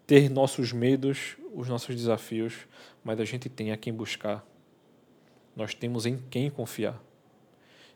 ter 0.06 0.30
nossos 0.30 0.72
medos, 0.72 1.36
os 1.54 1.68
nossos 1.68 1.94
desafios, 1.94 2.66
mas 3.04 3.20
a 3.20 3.24
gente 3.24 3.48
tem 3.48 3.72
a 3.72 3.76
quem 3.76 3.92
buscar. 3.92 4.44
Nós 5.54 5.74
temos 5.74 6.06
em 6.06 6.18
quem 6.30 6.50
confiar. 6.50 7.00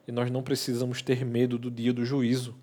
E 0.06 0.12
nós 0.12 0.30
não 0.30 0.42
precisamos 0.42 1.02
ter 1.02 1.24
medo 1.24 1.58
do 1.58 1.70
dia 1.70 1.92
do 1.92 2.04
juízo. 2.04 2.54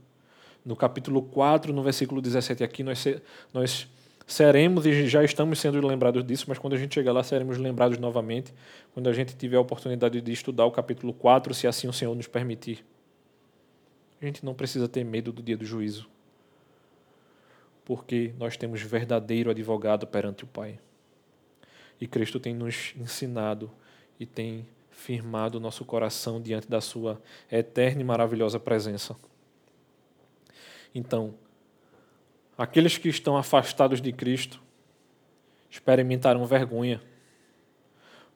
No 0.65 0.76
capítulo 0.76 1.21
4, 1.21 1.73
no 1.73 1.84
versículo 1.84 2.21
17 2.21 2.63
aqui, 2.63 2.84
nós, 2.84 3.06
nós 3.54 3.88
seremos 4.26 4.86
e 4.86 5.08
já 5.08 5.23
estamos 5.23 5.60
sendo 5.60 5.86
lembrados 5.86 6.23
disso, 6.23 6.45
mas 6.47 6.58
quando 6.58 6.73
a 6.73 6.78
gente 6.78 6.93
chegar 6.93 7.12
lá 7.12 7.23
seremos 7.23 7.58
lembrados 7.58 7.97
novamente, 7.97 8.54
quando 8.93 9.10
a 9.10 9.13
gente 9.13 9.36
tiver 9.36 9.58
a 9.58 9.62
oportunidade 9.62 10.21
de 10.21 10.32
estudar 10.32 10.65
o 10.65 10.71
capítulo 10.71 11.13
4, 11.13 11.54
se 11.54 11.67
assim 11.67 11.88
o 11.88 11.93
Senhor 11.93 12.15
nos 12.15 12.28
permitir. 12.28 12.86
A 14.21 14.26
gente 14.26 14.45
não 14.45 14.54
precisa 14.54 14.88
ter 14.88 15.04
medo 15.04 15.34
do 15.34 15.41
dia 15.41 15.58
do 15.58 15.65
juízo, 15.65 16.08
porque 17.84 18.34
nós 18.39 18.56
temos 18.56 18.82
verdadeiro 18.82 19.52
advogado 19.52 20.08
perante 20.08 20.45
o 20.45 20.47
Pai. 20.47 20.80
E 21.99 22.08
Cristo 22.08 22.39
tem 22.39 22.54
nos 22.54 22.93
ensinado 22.97 23.69
e 24.19 24.26
tem 24.26 24.65
firmado 24.89 25.60
nosso 25.60 25.84
coração 25.84 26.41
diante 26.41 26.69
da 26.69 26.80
Sua 26.80 27.21
eterna 27.52 28.02
e 28.02 28.04
maravilhosa 28.06 28.60
presença. 28.60 29.15
Então, 30.93 31.34
aqueles 32.58 32.97
que 32.97 33.10
estão 33.10 33.36
afastados 33.36 34.01
de 34.01 34.12
Cristo 34.12 34.62
experimentarão 35.69 36.45
vergonha, 36.45 37.01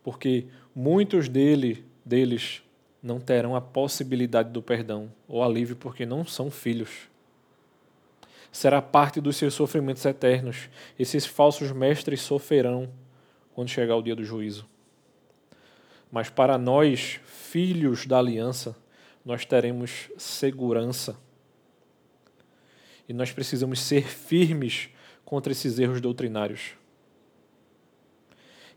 porque 0.04 0.48
muitos 0.74 1.30
dele, 1.30 1.86
deles 2.04 2.63
não 3.02 3.20
terão 3.20 3.56
a 3.56 3.62
possibilidade 3.62 4.50
do 4.50 4.62
perdão 4.62 5.12
ou 5.28 5.43
alívio 5.43 5.76
porque 5.76 6.06
não 6.06 6.26
são 6.26 6.50
filhos. 6.50 7.08
Será 8.52 8.82
parte 8.82 9.22
dos 9.22 9.36
seus 9.36 9.54
sofrimentos 9.54 10.04
eternos. 10.06 10.70
Esses 10.98 11.26
falsos 11.26 11.72
mestres 11.72 12.22
sofrerão 12.22 12.89
quando 13.54 13.70
chegar 13.70 13.96
o 13.96 14.02
dia 14.02 14.15
do 14.15 14.24
juízo. 14.24 14.67
Mas 16.12 16.30
para 16.30 16.58
nós, 16.58 17.20
filhos 17.26 18.06
da 18.06 18.17
aliança, 18.17 18.76
nós 19.24 19.46
teremos 19.46 20.10
segurança. 20.17 21.17
E 23.08 23.13
nós 23.13 23.32
precisamos 23.32 23.80
ser 23.80 24.04
firmes 24.08 24.89
contra 25.24 25.52
esses 25.52 25.80
erros 25.80 26.02
doutrinários. 26.02 26.74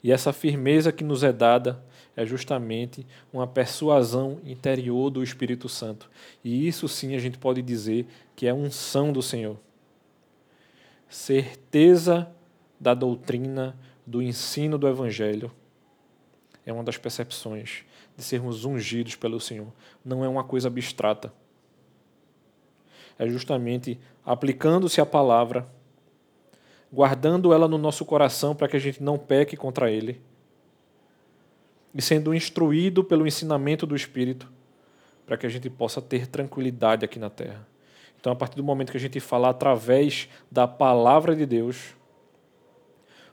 E 0.02 0.10
essa 0.10 0.32
firmeza 0.32 0.92
que 0.92 1.04
nos 1.04 1.22
é 1.22 1.32
dada 1.32 1.82
é 2.16 2.24
justamente 2.24 3.06
uma 3.32 3.46
persuasão 3.46 4.40
interior 4.44 5.10
do 5.10 5.22
Espírito 5.22 5.68
Santo. 5.68 6.10
E 6.42 6.66
isso 6.66 6.88
sim 6.88 7.14
a 7.14 7.18
gente 7.18 7.38
pode 7.38 7.62
dizer 7.62 8.06
que 8.34 8.46
é 8.46 8.54
unção 8.54 9.12
do 9.12 9.22
Senhor. 9.22 9.58
Certeza 11.08 12.30
da 12.78 12.94
doutrina, 12.94 13.76
do 14.06 14.22
ensino 14.22 14.78
do 14.78 14.88
Evangelho 14.88 15.52
é 16.64 16.72
uma 16.72 16.84
das 16.84 16.96
percepções 16.96 17.84
de 18.16 18.22
sermos 18.22 18.64
ungidos 18.64 19.16
pelo 19.16 19.40
Senhor. 19.40 19.72
Não 20.04 20.24
é 20.24 20.28
uma 20.28 20.44
coisa 20.44 20.68
abstrata. 20.68 21.32
É 23.20 23.28
justamente 23.28 24.00
aplicando-se 24.24 24.98
a 24.98 25.04
palavra, 25.04 25.68
guardando 26.90 27.52
ela 27.52 27.68
no 27.68 27.76
nosso 27.76 28.02
coração 28.06 28.56
para 28.56 28.66
que 28.66 28.78
a 28.78 28.80
gente 28.80 29.02
não 29.02 29.18
peque 29.18 29.58
contra 29.58 29.90
ele, 29.90 30.22
e 31.94 32.00
sendo 32.00 32.32
instruído 32.32 33.04
pelo 33.04 33.26
ensinamento 33.26 33.86
do 33.86 33.94
Espírito, 33.94 34.50
para 35.26 35.36
que 35.36 35.44
a 35.44 35.50
gente 35.50 35.68
possa 35.68 36.00
ter 36.00 36.28
tranquilidade 36.28 37.04
aqui 37.04 37.18
na 37.18 37.28
terra. 37.28 37.68
Então, 38.18 38.32
a 38.32 38.36
partir 38.36 38.56
do 38.56 38.64
momento 38.64 38.90
que 38.90 38.96
a 38.96 39.00
gente 39.00 39.20
fala 39.20 39.50
através 39.50 40.26
da 40.50 40.66
palavra 40.66 41.36
de 41.36 41.44
Deus, 41.44 41.94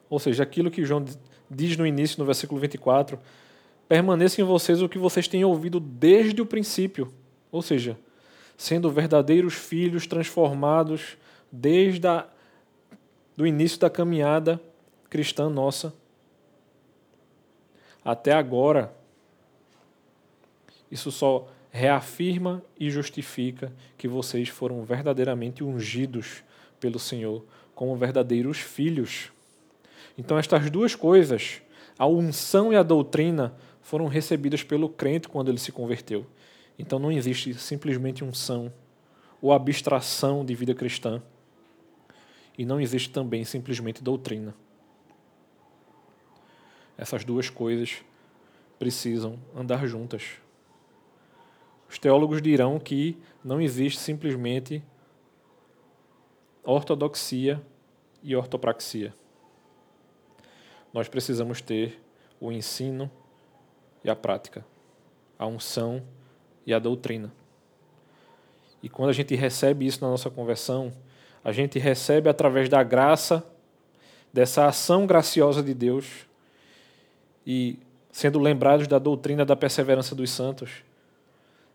ou 0.10 0.20
seja, 0.20 0.44
aquilo 0.44 0.70
que 0.70 0.84
João 0.84 1.06
diz 1.50 1.78
no 1.78 1.88
início, 1.88 2.20
no 2.20 2.26
versículo 2.26 2.60
24: 2.60 3.18
permaneça 3.88 4.42
em 4.42 4.44
vocês 4.44 4.82
o 4.82 4.90
que 4.90 4.98
vocês 4.98 5.30
têm 5.30 5.46
ouvido 5.46 5.80
desde 5.80 6.42
o 6.42 6.46
princípio. 6.46 7.14
Ou 7.50 7.62
seja, 7.62 7.98
sendo 8.58 8.90
verdadeiros 8.90 9.54
filhos 9.54 10.08
transformados 10.08 11.16
desde 11.52 12.08
a, 12.08 12.28
do 13.38 13.46
início 13.46 13.80
da 13.80 13.90
caminhada 13.90 14.60
cristã 15.10 15.48
nossa 15.48 15.94
até 18.04 18.34
agora. 18.34 18.94
Isso 20.90 21.12
só 21.12 21.48
reafirma 21.70 22.64
e 22.80 22.90
justifica 22.90 23.72
que 23.98 24.08
vocês 24.08 24.50
foram 24.50 24.84
verdadeiramente 24.84 25.64
ungidos 25.64 26.42
pelo 26.80 26.98
Senhor 26.98 27.46
como 27.76 27.96
verdadeiros 27.96 28.58
filhos. 28.58 29.32
Então, 30.18 30.40
estas 30.40 30.70
duas 30.72 30.96
coisas, 30.96 31.62
a 32.00 32.08
unção 32.08 32.74
e 32.74 32.76
a 32.76 32.82
doutrina, 32.82 33.54
foram 33.82 34.08
recebidas 34.08 34.64
pelo 34.64 34.90
crente 34.90 35.28
quando 35.28 35.50
ele 35.50 35.60
se 35.60 35.72
converteu. 35.72 36.26
Então, 36.78 37.00
não 37.00 37.12
existe 37.12 37.54
simplesmente 37.56 38.24
unção 38.24 38.72
ou 39.42 39.52
abstração 39.52 40.46
de 40.46 40.54
vida 40.56 40.74
cristã. 40.74 41.22
E 42.58 42.66
não 42.66 42.80
existe 42.80 43.10
também 43.10 43.44
simplesmente 43.46 44.04
doutrina. 44.04 44.54
Essas 46.98 47.24
duas 47.24 47.50
coisas 47.50 48.04
precisam 48.80 49.40
andar 49.56 49.86
juntas. 49.86 50.24
Os 51.90 51.98
teólogos 52.00 52.42
dirão 52.42 52.80
que 52.80 53.18
não 53.44 53.62
existe 53.62 54.00
simplesmente 54.00 54.84
ortodoxia 56.64 57.62
e 58.22 58.36
ortopraxia 58.36 59.14
nós 60.98 61.08
precisamos 61.08 61.62
ter 61.62 62.02
o 62.40 62.52
ensino 62.52 63.12
e 64.04 64.10
a 64.10 64.16
prática, 64.16 64.66
a 65.38 65.46
unção 65.46 66.04
e 66.68 66.74
a 66.74 66.80
doutrina. 66.80 67.32
E 68.84 68.90
quando 68.90 69.10
a 69.10 69.14
gente 69.14 69.34
recebe 69.34 69.88
isso 69.88 70.02
na 70.02 70.10
nossa 70.10 70.30
conversão, 70.30 70.94
a 71.44 71.52
gente 71.54 71.80
recebe 71.80 72.30
através 72.30 72.68
da 72.68 72.84
graça, 72.84 73.44
dessa 74.32 74.68
ação 74.68 75.08
graciosa 75.08 75.64
de 75.64 75.74
Deus, 75.74 76.28
e 77.46 77.80
sendo 78.12 78.38
lembrados 78.38 78.86
da 78.88 79.00
doutrina 79.00 79.46
da 79.46 79.56
perseverança 79.56 80.14
dos 80.14 80.30
santos, 80.30 80.84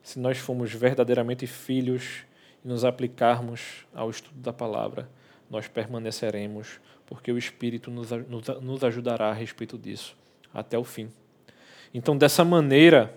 se 0.02 0.18
nós 0.18 0.36
formos 0.36 0.72
verdadeiramente 0.72 1.46
filhos 1.46 2.24
e 2.62 2.68
nos 2.68 2.84
aplicarmos 2.84 3.86
ao 3.94 4.10
estudo 4.10 4.38
da 4.38 4.52
palavra, 4.52 5.08
nós 5.48 5.66
permaneceremos 5.66 6.80
porque 7.06 7.32
o 7.32 7.38
Espírito 7.38 7.90
nos, 7.90 8.10
nos, 8.10 8.48
nos 8.60 8.84
ajudará 8.84 9.30
a 9.30 9.32
respeito 9.32 9.78
disso 9.78 10.16
até 10.52 10.78
o 10.78 10.84
fim. 10.84 11.10
Então, 11.94 12.16
dessa 12.16 12.44
maneira, 12.44 13.14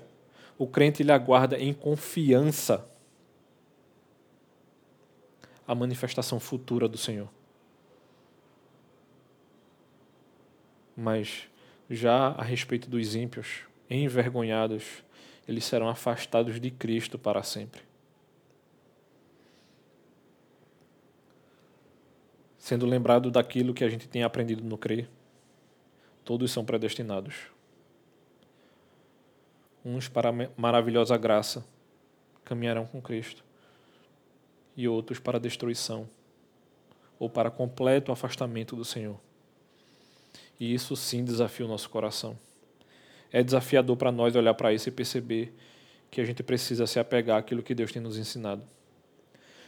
o 0.58 0.68
crente 0.68 1.02
ele 1.02 1.12
aguarda 1.12 1.58
em 1.58 1.74
confiança 1.74 2.88
a 5.68 5.74
manifestação 5.74 6.40
futura 6.40 6.88
do 6.88 6.98
Senhor. 6.98 7.30
Mas 10.96 11.48
já 11.90 12.28
a 12.30 12.44
respeito 12.44 12.90
dos 12.90 13.16
ímpios, 13.16 13.62
envergonhados, 13.90 15.04
eles 15.48 15.66
serão 15.66 15.90
afastados 15.90 16.60
de 16.60 16.72
Cristo 16.72 17.20
para 17.20 17.44
sempre. 17.44 17.82
sendo 22.66 22.88
lembrado 22.88 23.30
daquilo 23.30 23.76
que 23.76 23.84
a 23.84 23.90
gente 23.90 24.08
tem 24.08 24.24
aprendido 24.24 24.64
no 24.64 24.76
crer. 24.76 25.08
Todos 26.24 26.52
são 26.52 26.66
predestinados. 26.66 27.55
Uns 29.86 30.08
para 30.08 30.34
maravilhosa 30.58 31.16
graça, 31.16 31.64
caminharão 32.44 32.88
com 32.88 33.00
Cristo, 33.00 33.44
e 34.76 34.88
outros 34.88 35.20
para 35.20 35.40
destruição, 35.40 36.10
ou 37.20 37.30
para 37.30 37.52
completo 37.52 38.12
afastamento 38.12 38.76
do 38.76 38.84
Senhor. 38.84 39.20
E 40.60 40.74
isso 40.74 40.96
sim 40.96 41.24
desafia 41.24 41.66
o 41.66 41.70
nosso 41.70 41.90
coração. 41.90 42.36
É 43.32 43.44
desafiador 43.44 43.96
para 43.96 44.12
nós 44.12 44.36
olhar 44.36 44.54
para 44.56 44.74
isso 44.74 44.90
e 44.90 44.92
perceber 44.92 45.54
que 46.10 46.20
a 46.20 46.26
gente 46.26 46.42
precisa 46.42 46.88
se 46.88 47.00
apegar 47.00 47.38
àquilo 47.38 47.62
que 47.62 47.76
Deus 47.76 47.92
tem 47.92 48.02
nos 48.02 48.18
ensinado. 48.18 48.64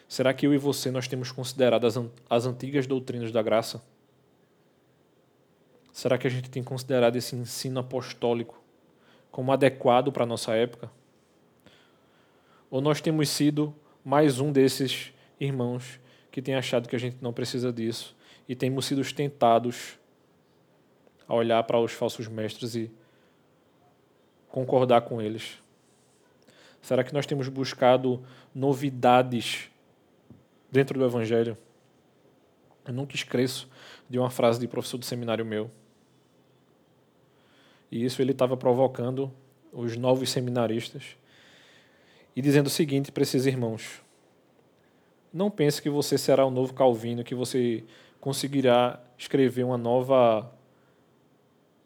Será 0.07 0.33
que 0.33 0.47
eu 0.47 0.53
e 0.53 0.57
você 0.57 0.89
nós 0.89 1.07
temos 1.07 1.31
considerado 1.31 1.85
as, 1.85 1.95
as 2.29 2.45
antigas 2.45 2.87
doutrinas 2.87 3.31
da 3.31 3.43
graça? 3.43 3.83
Será 5.91 6.17
que 6.17 6.25
a 6.25 6.29
gente 6.29 6.49
tem 6.49 6.63
considerado 6.63 7.17
esse 7.17 7.35
ensino 7.35 7.79
apostólico 7.79 8.63
como 9.31 9.51
adequado 9.51 10.11
para 10.11 10.23
a 10.23 10.27
nossa 10.27 10.53
época? 10.53 10.91
Ou 12.69 12.81
nós 12.81 13.01
temos 13.01 13.29
sido 13.29 13.73
mais 14.03 14.39
um 14.39 14.51
desses 14.51 15.13
irmãos 15.39 15.99
que 16.31 16.41
tem 16.41 16.55
achado 16.55 16.89
que 16.89 16.95
a 16.95 16.99
gente 16.99 17.17
não 17.21 17.33
precisa 17.33 17.71
disso 17.71 18.15
e 18.47 18.55
temos 18.55 18.85
sido 18.85 19.01
tentados 19.13 19.97
a 21.27 21.33
olhar 21.33 21.63
para 21.63 21.79
os 21.79 21.91
falsos 21.91 22.27
mestres 22.27 22.75
e 22.75 22.91
concordar 24.49 25.01
com 25.01 25.21
eles? 25.21 25.57
Será 26.81 27.03
que 27.03 27.13
nós 27.13 27.25
temos 27.25 27.49
buscado 27.49 28.23
novidades 28.53 29.69
dentro 30.71 30.97
do 30.97 31.05
Evangelho. 31.05 31.57
Eu 32.85 32.93
nunca 32.93 33.15
esqueço 33.15 33.69
de 34.09 34.17
uma 34.17 34.29
frase 34.29 34.59
de 34.59 34.67
professor 34.67 34.97
do 34.97 35.05
seminário 35.05 35.45
meu. 35.45 35.69
E 37.91 38.03
isso 38.03 38.21
ele 38.21 38.31
estava 38.31 38.57
provocando 38.57 39.31
os 39.71 39.95
novos 39.95 40.29
seminaristas 40.29 41.15
e 42.35 42.41
dizendo 42.41 42.67
o 42.67 42.69
seguinte 42.69 43.11
para 43.11 43.23
esses 43.23 43.45
irmãos: 43.45 44.01
Não 45.33 45.49
pense 45.49 45.81
que 45.81 45.89
você 45.89 46.17
será 46.17 46.45
o 46.45 46.51
novo 46.51 46.73
Calvino, 46.73 47.23
que 47.23 47.35
você 47.35 47.83
conseguirá 48.19 49.01
escrever 49.17 49.63
uma 49.63 49.77
nova 49.77 50.51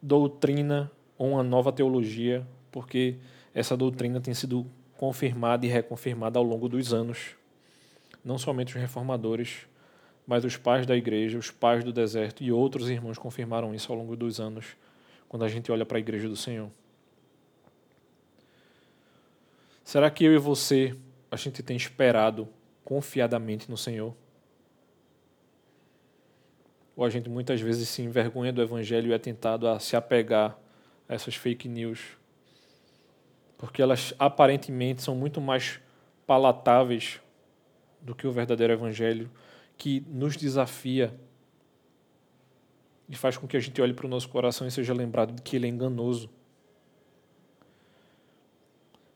doutrina 0.01 0.91
ou 1.17 1.31
uma 1.31 1.43
nova 1.43 1.71
teologia, 1.71 2.45
porque 2.71 3.15
essa 3.53 3.77
doutrina 3.77 4.19
tem 4.19 4.33
sido 4.33 4.65
confirmada 4.97 5.65
e 5.65 5.69
reconfirmada 5.69 6.39
ao 6.39 6.43
longo 6.43 6.67
dos 6.67 6.93
anos. 6.93 7.35
Não 8.23 8.37
somente 8.37 8.75
os 8.75 8.81
reformadores, 8.81 9.67
mas 10.25 10.45
os 10.45 10.57
pais 10.57 10.85
da 10.85 10.95
igreja, 10.95 11.37
os 11.37 11.51
pais 11.51 11.83
do 11.83 11.91
deserto 11.91 12.43
e 12.43 12.51
outros 12.51 12.89
irmãos 12.89 13.17
confirmaram 13.17 13.73
isso 13.73 13.91
ao 13.91 13.97
longo 13.97 14.15
dos 14.15 14.39
anos, 14.39 14.75
quando 15.31 15.45
a 15.45 15.47
gente 15.47 15.71
olha 15.71 15.85
para 15.85 15.97
a 15.97 16.01
igreja 16.01 16.27
do 16.27 16.35
Senhor. 16.35 16.69
Será 19.81 20.11
que 20.11 20.25
eu 20.25 20.33
e 20.33 20.37
você, 20.37 20.93
a 21.31 21.37
gente 21.37 21.63
tem 21.63 21.77
esperado 21.77 22.49
confiadamente 22.83 23.71
no 23.71 23.77
Senhor? 23.77 24.13
Ou 26.97 27.05
a 27.05 27.09
gente 27.09 27.29
muitas 27.29 27.61
vezes 27.61 27.87
se 27.87 28.01
envergonha 28.01 28.51
do 28.51 28.61
Evangelho 28.61 29.09
e 29.09 29.13
é 29.13 29.17
tentado 29.17 29.69
a 29.69 29.79
se 29.79 29.95
apegar 29.95 30.59
a 31.07 31.13
essas 31.13 31.33
fake 31.33 31.69
news? 31.69 32.17
Porque 33.57 33.81
elas 33.81 34.13
aparentemente 34.19 35.01
são 35.01 35.15
muito 35.15 35.39
mais 35.39 35.79
palatáveis 36.27 37.21
do 38.01 38.13
que 38.13 38.27
o 38.27 38.33
verdadeiro 38.33 38.73
Evangelho, 38.73 39.31
que 39.77 40.05
nos 40.09 40.35
desafia 40.35 41.17
e 43.11 43.15
faz 43.15 43.35
com 43.37 43.45
que 43.45 43.57
a 43.57 43.59
gente 43.59 43.81
olhe 43.81 43.93
para 43.93 44.05
o 44.05 44.09
nosso 44.09 44.29
coração 44.29 44.65
e 44.65 44.71
seja 44.71 44.93
lembrado 44.93 45.33
de 45.33 45.41
que 45.41 45.57
ele 45.57 45.65
é 45.65 45.69
enganoso. 45.69 46.29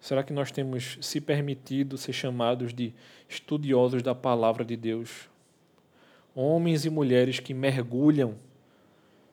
Será 0.01 0.21
que 0.21 0.33
nós 0.33 0.51
temos 0.51 0.97
se 0.99 1.21
permitido 1.21 1.97
ser 1.97 2.11
chamados 2.11 2.73
de 2.73 2.93
estudiosos 3.29 4.03
da 4.03 4.13
palavra 4.13 4.65
de 4.65 4.75
Deus? 4.75 5.29
Homens 6.35 6.83
e 6.83 6.89
mulheres 6.89 7.39
que 7.39 7.53
mergulham 7.53 8.35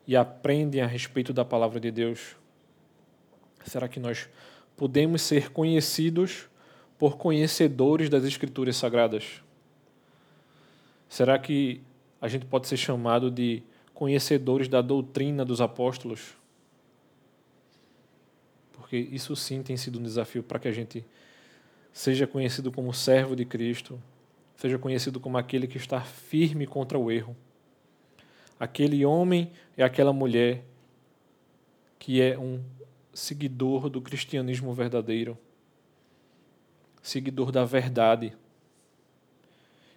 e 0.07 0.15
aprendem 0.15 0.81
a 0.81 0.87
respeito 0.87 1.33
da 1.33 1.45
palavra 1.45 1.81
de 1.81 1.91
Deus? 1.91 2.37
Será 3.65 3.89
que 3.89 3.99
nós 3.99 4.29
podemos 4.77 5.23
ser 5.23 5.51
conhecidos 5.51 6.49
por 6.97 7.17
conhecedores 7.17 8.09
das 8.09 8.23
Escrituras 8.23 8.77
Sagradas? 8.77 9.43
Será 11.09 11.37
que 11.37 11.83
a 12.21 12.29
gente 12.29 12.47
pode 12.47 12.69
ser 12.69 12.77
chamado 12.77 13.29
de 13.29 13.65
conhecedores 13.95 14.69
da 14.69 14.81
doutrina 14.81 15.45
dos 15.45 15.61
apóstolos? 15.61 16.37
Porque 18.73 18.97
isso 18.97 19.35
sim 19.37 19.63
tem 19.63 19.77
sido 19.77 19.99
um 19.99 20.03
desafio 20.03 20.43
para 20.43 20.59
que 20.59 20.69
a 20.69 20.73
gente 20.73 21.05
seja 21.93 22.27
conhecido 22.27 22.73
como 22.73 22.93
servo 22.93 23.37
de 23.37 23.45
Cristo, 23.45 24.01
seja 24.57 24.79
conhecido 24.79 25.21
como 25.21 25.39
aquele 25.39 25.67
que 25.67 25.77
está 25.77 26.01
firme 26.01 26.67
contra 26.67 26.99
o 26.99 27.11
erro. 27.11 27.37
Aquele 28.59 29.05
homem 29.05 29.53
e 29.77 29.83
aquela 29.83 30.13
mulher 30.13 30.65
que 31.99 32.21
é 32.21 32.39
um 32.39 32.63
seguidor 33.15 33.89
do 33.89 34.01
cristianismo 34.01 34.73
verdadeiro, 34.73 35.39
seguidor 37.03 37.53
da 37.53 37.65
verdade. 37.65 38.37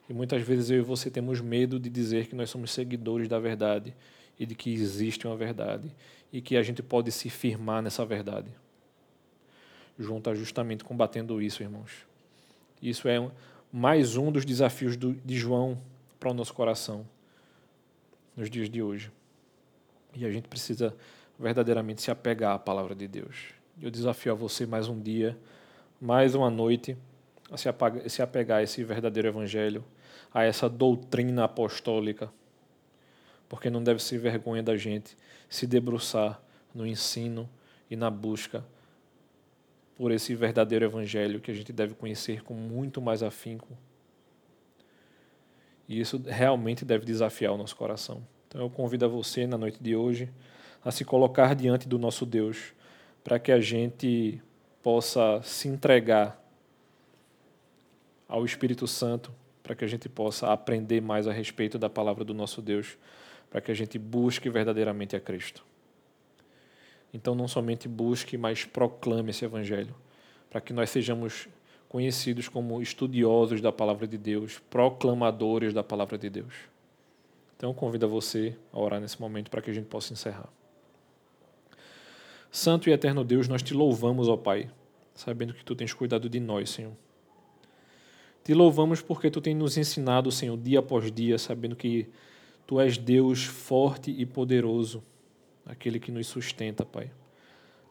E 0.10 0.14
muitas 0.14 0.42
vezes 0.42 0.70
eu 0.70 0.78
e 0.78 0.82
você 0.82 1.10
temos 1.10 1.42
medo 1.42 1.80
de 1.80 1.90
dizer 1.90 2.28
que 2.28 2.36
nós 2.36 2.50
somos 2.50 2.72
seguidores 2.72 3.28
da 3.28 3.40
verdade 3.40 3.94
e 4.40 4.46
de 4.46 4.54
que 4.54 4.72
existe 4.72 5.26
uma 5.26 5.36
verdade 5.36 5.90
e 6.32 6.42
que 6.42 6.58
a 6.58 6.64
gente 6.64 6.84
pode 6.84 7.12
se 7.12 7.30
firmar 7.30 7.82
nessa 7.82 8.06
verdade. 8.06 8.50
João 9.98 10.20
está 10.20 10.36
justamente 10.36 10.84
combatendo 10.84 11.42
isso, 11.42 11.64
irmãos. 11.64 12.06
Isso 12.82 13.08
é 13.08 13.32
mais 13.72 14.18
um 14.18 14.32
dos 14.32 14.46
desafios 14.46 14.98
de 14.98 15.38
João 15.38 15.78
para 16.20 16.30
o 16.30 16.34
nosso 16.34 16.54
coração 16.54 17.06
nos 18.36 18.50
dias 18.50 18.70
de 18.70 18.82
hoje. 18.82 19.12
E 20.14 20.26
a 20.26 20.32
gente 20.32 20.48
precisa 20.48 20.96
verdadeiramente 21.40 22.02
se 22.02 22.12
apegar 22.12 22.54
à 22.54 22.60
palavra 22.60 22.94
de 22.94 23.08
Deus. 23.08 23.54
Eu 23.82 23.90
desafio 23.90 24.32
a 24.32 24.36
você 24.36 24.66
mais 24.66 24.88
um 24.88 25.00
dia, 25.00 25.38
mais 26.00 26.36
uma 26.36 26.50
noite, 26.50 26.98
a 27.52 27.58
se 27.58 28.22
apegar, 28.22 28.60
a 28.60 28.64
esse 28.64 28.84
verdadeiro 28.84 29.28
evangelho, 29.28 29.84
a 30.36 30.44
essa 30.44 30.70
doutrina 30.70 31.46
apostólica, 31.46 32.30
porque 33.48 33.70
não 33.70 33.82
deve 33.82 34.04
ser 34.04 34.18
vergonha 34.18 34.62
da 34.62 34.76
gente 34.76 35.18
se 35.48 35.66
debruçar 35.66 36.42
no 36.74 36.86
ensino 36.86 37.50
e 37.90 37.96
na 37.96 38.10
busca 38.10 38.66
por 39.96 40.12
esse 40.12 40.36
verdadeiro 40.36 40.84
evangelho 40.84 41.40
que 41.40 41.50
a 41.50 41.54
gente 41.54 41.72
deve 41.72 41.94
conhecer 41.94 42.44
com 42.44 42.54
muito 42.54 43.02
mais 43.02 43.24
afinco. 43.24 43.78
E 45.88 46.02
isso 46.02 46.22
realmente 46.28 46.84
deve 46.84 47.06
desafiar 47.06 47.54
o 47.54 47.58
nosso 47.58 47.78
coração. 47.78 48.22
Então 48.50 48.60
eu 48.60 48.70
convido 48.70 49.06
a 49.06 49.08
você 49.08 49.48
na 49.48 49.58
noite 49.58 49.82
de 49.82 49.96
hoje 49.96 50.30
a 50.84 50.92
se 50.92 51.06
colocar 51.06 51.56
diante 51.56 51.88
do 51.88 51.98
nosso 51.98 52.26
Deus, 52.26 52.74
para 53.24 53.40
que 53.40 53.54
a 53.54 53.62
gente 53.62 54.42
possa 54.84 55.42
se 55.44 55.70
entregar 55.70 56.44
ao 58.28 58.44
Espírito 58.44 58.86
Santo, 58.86 59.32
para 59.66 59.74
que 59.74 59.84
a 59.84 59.88
gente 59.88 60.08
possa 60.08 60.54
aprender 60.54 61.02
mais 61.02 61.28
a 61.28 61.34
respeito 61.34 61.80
da 61.80 61.90
palavra 61.90 62.24
do 62.24 62.36
nosso 62.36 62.62
Deus, 62.62 62.96
para 63.50 63.60
que 63.60 63.72
a 63.72 63.74
gente 63.74 63.98
busque 63.98 64.48
verdadeiramente 64.48 65.16
a 65.16 65.20
Cristo. 65.20 65.66
Então, 67.12 67.34
não 67.34 67.48
somente 67.48 67.88
busque, 67.88 68.38
mas 68.38 68.64
proclame 68.64 69.32
esse 69.32 69.44
Evangelho, 69.44 69.96
para 70.52 70.62
que 70.62 70.72
nós 70.72 70.92
sejamos 70.92 71.48
conhecidos 71.90 72.48
como 72.48 72.80
estudiosos 72.80 73.60
da 73.60 73.72
palavra 73.72 74.06
de 74.06 74.20
Deus, 74.20 74.60
proclamadores 74.70 75.74
da 75.74 75.84
palavra 75.84 76.16
de 76.16 76.30
Deus. 76.30 76.54
Então, 77.58 77.74
convido 77.74 78.06
a 78.06 78.10
você 78.10 78.56
a 78.72 78.80
orar 78.80 79.02
nesse 79.02 79.20
momento 79.20 79.50
para 79.50 79.64
que 79.64 79.72
a 79.72 79.74
gente 79.74 79.88
possa 79.88 80.14
encerrar. 80.14 80.50
Santo 82.52 82.88
e 82.88 82.94
eterno 82.94 83.24
Deus, 83.24 83.48
nós 83.48 83.64
te 83.64 83.74
louvamos, 83.74 84.28
ó 84.28 84.38
Pai, 84.38 84.70
sabendo 85.16 85.56
que 85.56 85.66
tu 85.66 85.76
tens 85.76 85.92
cuidado 85.92 86.30
de 86.30 86.40
nós, 86.40 86.70
Senhor. 86.70 86.94
Te 88.46 88.54
louvamos 88.54 89.02
porque 89.02 89.32
tu 89.32 89.42
tens 89.42 89.56
nos 89.56 89.76
ensinado, 89.76 90.32
Senhor, 90.32 90.56
dia 90.56 90.78
após 90.78 91.12
dia, 91.12 91.36
sabendo 91.36 91.76
que 91.76 92.08
tu 92.68 92.80
és 92.80 92.96
Deus 92.96 93.44
forte 93.44 94.12
e 94.12 94.24
poderoso 94.24 95.04
aquele 95.66 96.00
que 96.00 96.12
nos 96.12 96.28
sustenta, 96.28 96.86
Pai. 96.86 97.10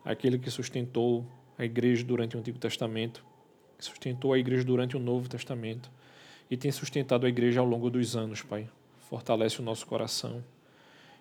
Aquele 0.04 0.38
que 0.38 0.48
sustentou 0.48 1.26
a 1.58 1.64
igreja 1.64 2.04
durante 2.04 2.36
o 2.36 2.38
Antigo 2.38 2.56
Testamento, 2.56 3.24
que 3.76 3.84
sustentou 3.84 4.32
a 4.32 4.38
igreja 4.38 4.62
durante 4.62 4.96
o 4.96 5.00
Novo 5.00 5.28
Testamento 5.28 5.90
e 6.48 6.56
tem 6.56 6.70
sustentado 6.70 7.26
a 7.26 7.28
igreja 7.28 7.58
ao 7.58 7.66
longo 7.66 7.90
dos 7.90 8.14
anos, 8.14 8.40
Pai. 8.40 8.68
Fortalece 9.10 9.58
o 9.60 9.64
nosso 9.64 9.84
coração. 9.84 10.40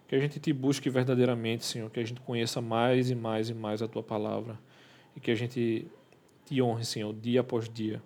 Que 0.08 0.14
a 0.14 0.20
gente 0.20 0.40
te 0.40 0.54
busque 0.54 0.92
verdadeiramente, 0.92 1.66
Senhor, 1.66 1.90
que 1.90 2.00
a 2.00 2.06
gente 2.06 2.22
conheça 2.22 2.62
mais 2.62 3.10
e 3.10 3.16
mais 3.16 3.50
e 3.50 3.54
mais 3.56 3.82
a 3.82 3.88
tua 3.88 4.04
palavra 4.04 4.60
e 5.18 5.20
que 5.20 5.32
a 5.32 5.36
gente 5.36 5.88
te 6.46 6.62
honre, 6.62 6.86
Senhor, 6.86 7.12
dia 7.16 7.42
após 7.42 7.68
dia, 7.68 8.00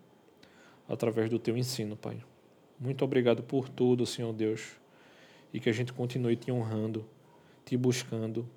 através 0.88 1.30
do 1.30 1.40
teu 1.40 1.58
ensino, 1.58 1.96
Pai. 1.96 2.18
Muito 2.80 3.04
obrigado 3.04 3.44
por 3.44 3.68
tudo, 3.68 4.06
Senhor 4.06 4.34
Deus, 4.34 4.72
e 5.54 5.60
que 5.60 5.70
a 5.70 5.74
gente 5.74 5.94
continue 5.94 6.36
te 6.36 6.52
honrando 6.52 7.06
te 7.68 7.76
buscando 7.76 8.48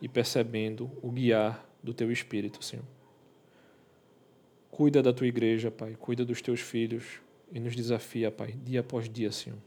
e 0.00 0.08
percebendo 0.08 0.90
o 1.00 1.08
guiar 1.08 1.64
do 1.80 1.94
teu 1.94 2.10
espírito, 2.10 2.64
Senhor. 2.64 2.84
Cuida 4.72 5.00
da 5.00 5.12
tua 5.12 5.28
igreja, 5.28 5.70
Pai, 5.70 5.94
cuida 5.94 6.24
dos 6.24 6.42
teus 6.42 6.58
filhos 6.58 7.20
e 7.52 7.60
nos 7.60 7.76
desafia, 7.76 8.32
Pai, 8.32 8.56
dia 8.64 8.80
após 8.80 9.08
dia, 9.08 9.30
Senhor. 9.30 9.58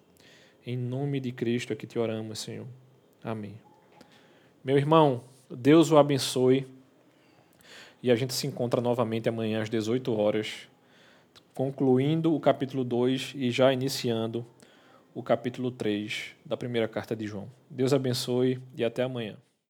Em 0.65 0.75
nome 0.75 1.21
de 1.21 1.31
Cristo 1.31 1.71
é 1.71 1.77
que 1.77 1.87
te 1.87 1.97
oramos, 1.97 2.39
Senhor. 2.39 2.67
Amém. 3.23 3.57
Meu 4.61 4.77
irmão, 4.77 5.23
Deus 5.49 5.89
o 5.89 5.97
abençoe 5.97 6.67
e 8.03 8.11
a 8.11 8.15
gente 8.15 8.33
se 8.33 8.47
encontra 8.47 8.81
novamente 8.81 9.29
amanhã 9.29 9.61
às 9.61 9.69
18 9.69 10.13
horas, 10.13 10.67
concluindo 11.57 12.35
o 12.35 12.39
capítulo 12.39 12.83
2 12.83 13.33
e 13.35 13.49
já 13.49 13.73
iniciando 13.73 14.45
o 15.11 15.23
capítulo 15.23 15.71
3 15.71 16.35
da 16.45 16.55
primeira 16.55 16.87
carta 16.87 17.15
de 17.15 17.25
João. 17.25 17.49
Deus 17.67 17.93
abençoe 17.93 18.59
e 18.75 18.85
até 18.85 19.01
amanhã. 19.01 19.37